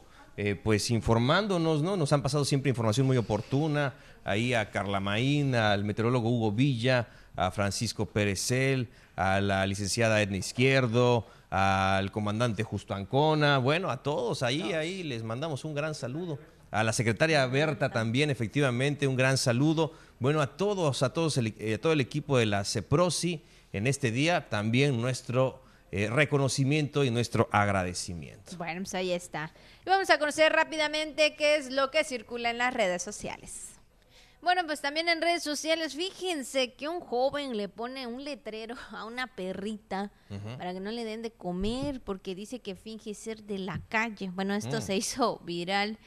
[0.63, 1.97] pues informándonos, ¿no?
[1.97, 3.95] Nos han pasado siempre información muy oportuna,
[4.28, 10.38] ahí a Carla Maín, al meteorólogo Hugo Villa, a Francisco Perecel, a la licenciada Edna
[10.38, 16.38] Izquierdo, al comandante Justo Ancona, bueno, a todos ahí, ahí les mandamos un gran saludo.
[16.71, 19.93] A la secretaria Berta también, efectivamente, un gran saludo.
[20.19, 23.88] Bueno, a todos, a todos, el, eh, a todo el equipo de la CEPROSI en
[23.88, 25.61] este día, también nuestro
[25.93, 28.57] eh, reconocimiento y nuestro agradecimiento.
[28.57, 29.53] Bueno, pues ahí está.
[29.86, 33.76] Y vamos a conocer rápidamente qué es lo que circula en las redes sociales.
[34.41, 39.05] Bueno, pues también en redes sociales, fíjense que un joven le pone un letrero a
[39.05, 40.11] una perrita
[40.57, 44.29] para que no le den de comer porque dice que finge ser de la calle.
[44.33, 44.81] Bueno, esto Mm.
[44.81, 45.97] se hizo viral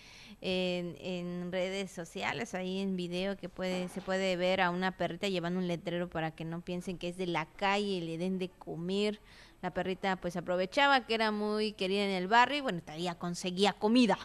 [0.41, 5.29] en, en redes sociales, ahí en video que puede se puede ver a una perrita
[5.29, 8.39] llevando un letrero para que no piensen que es de la calle y le den
[8.39, 9.21] de comer.
[9.61, 13.75] La perrita pues aprovechaba que era muy querida en el barrio y bueno, todavía conseguía
[13.75, 14.17] comida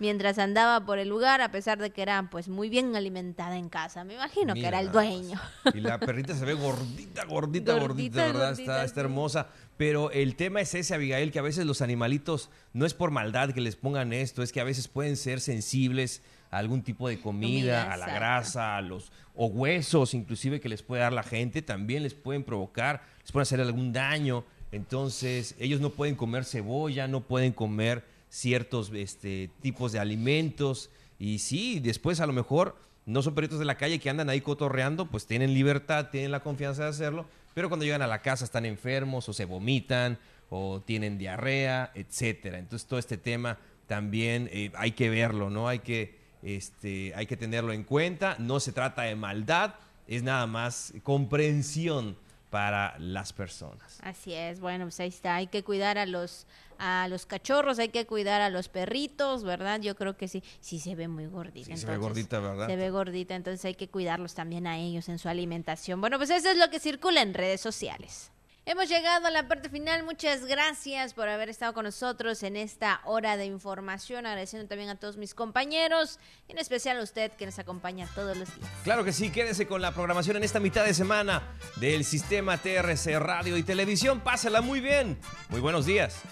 [0.00, 3.68] mientras andaba por el lugar a pesar de que era pues muy bien alimentada en
[3.68, 4.02] casa.
[4.02, 5.38] Me imagino que era el dueño.
[5.72, 8.48] Y la perrita se ve gordita, gordita, gordita, Gordita, ¿verdad?
[8.48, 9.48] gordita, está, está hermosa.
[9.76, 13.50] Pero el tema es ese, Abigail, que a veces los animalitos no es por maldad
[13.50, 17.20] que les pongan esto, es que a veces pueden ser sensibles a algún tipo de
[17.20, 21.22] comida, Comida, a la grasa, a los o huesos inclusive que les puede dar la
[21.22, 24.44] gente, también les pueden provocar, les pueden hacer algún daño.
[24.72, 30.88] Entonces, ellos no pueden comer cebolla, no pueden comer ciertos este, tipos de alimentos.
[31.18, 34.40] Y sí, después a lo mejor no son perritos de la calle que andan ahí
[34.40, 38.44] cotorreando, pues tienen libertad, tienen la confianza de hacerlo, pero cuando llegan a la casa
[38.44, 40.18] están enfermos o se vomitan
[40.48, 42.58] o tienen diarrea, etcétera.
[42.58, 45.68] Entonces todo este tema también eh, hay que verlo, ¿no?
[45.68, 48.36] Hay que, este, hay que tenerlo en cuenta.
[48.38, 49.74] No se trata de maldad,
[50.06, 52.16] es nada más comprensión
[52.50, 53.98] para las personas.
[54.02, 56.46] Así es, bueno, pues ahí está, hay que cuidar a los
[56.80, 59.80] a los cachorros, hay que cuidar a los perritos, ¿verdad?
[59.80, 61.66] Yo creo que sí, sí se ve muy gordita.
[61.66, 62.66] Sí, se ve entonces, gordita, ¿verdad?
[62.66, 66.00] Se ve gordita, entonces hay que cuidarlos también a ellos en su alimentación.
[66.00, 68.32] Bueno, pues eso es lo que circula en redes sociales.
[68.66, 70.04] Hemos llegado a la parte final.
[70.04, 74.26] Muchas gracias por haber estado con nosotros en esta hora de información.
[74.26, 78.36] Agradeciendo también a todos mis compañeros y en especial a usted que nos acompaña todos
[78.36, 78.70] los días.
[78.84, 81.42] Claro que sí, quédese con la programación en esta mitad de semana
[81.76, 84.20] del sistema TRC Radio y Televisión.
[84.20, 85.18] Pásala muy bien.
[85.48, 86.22] Muy buenos días.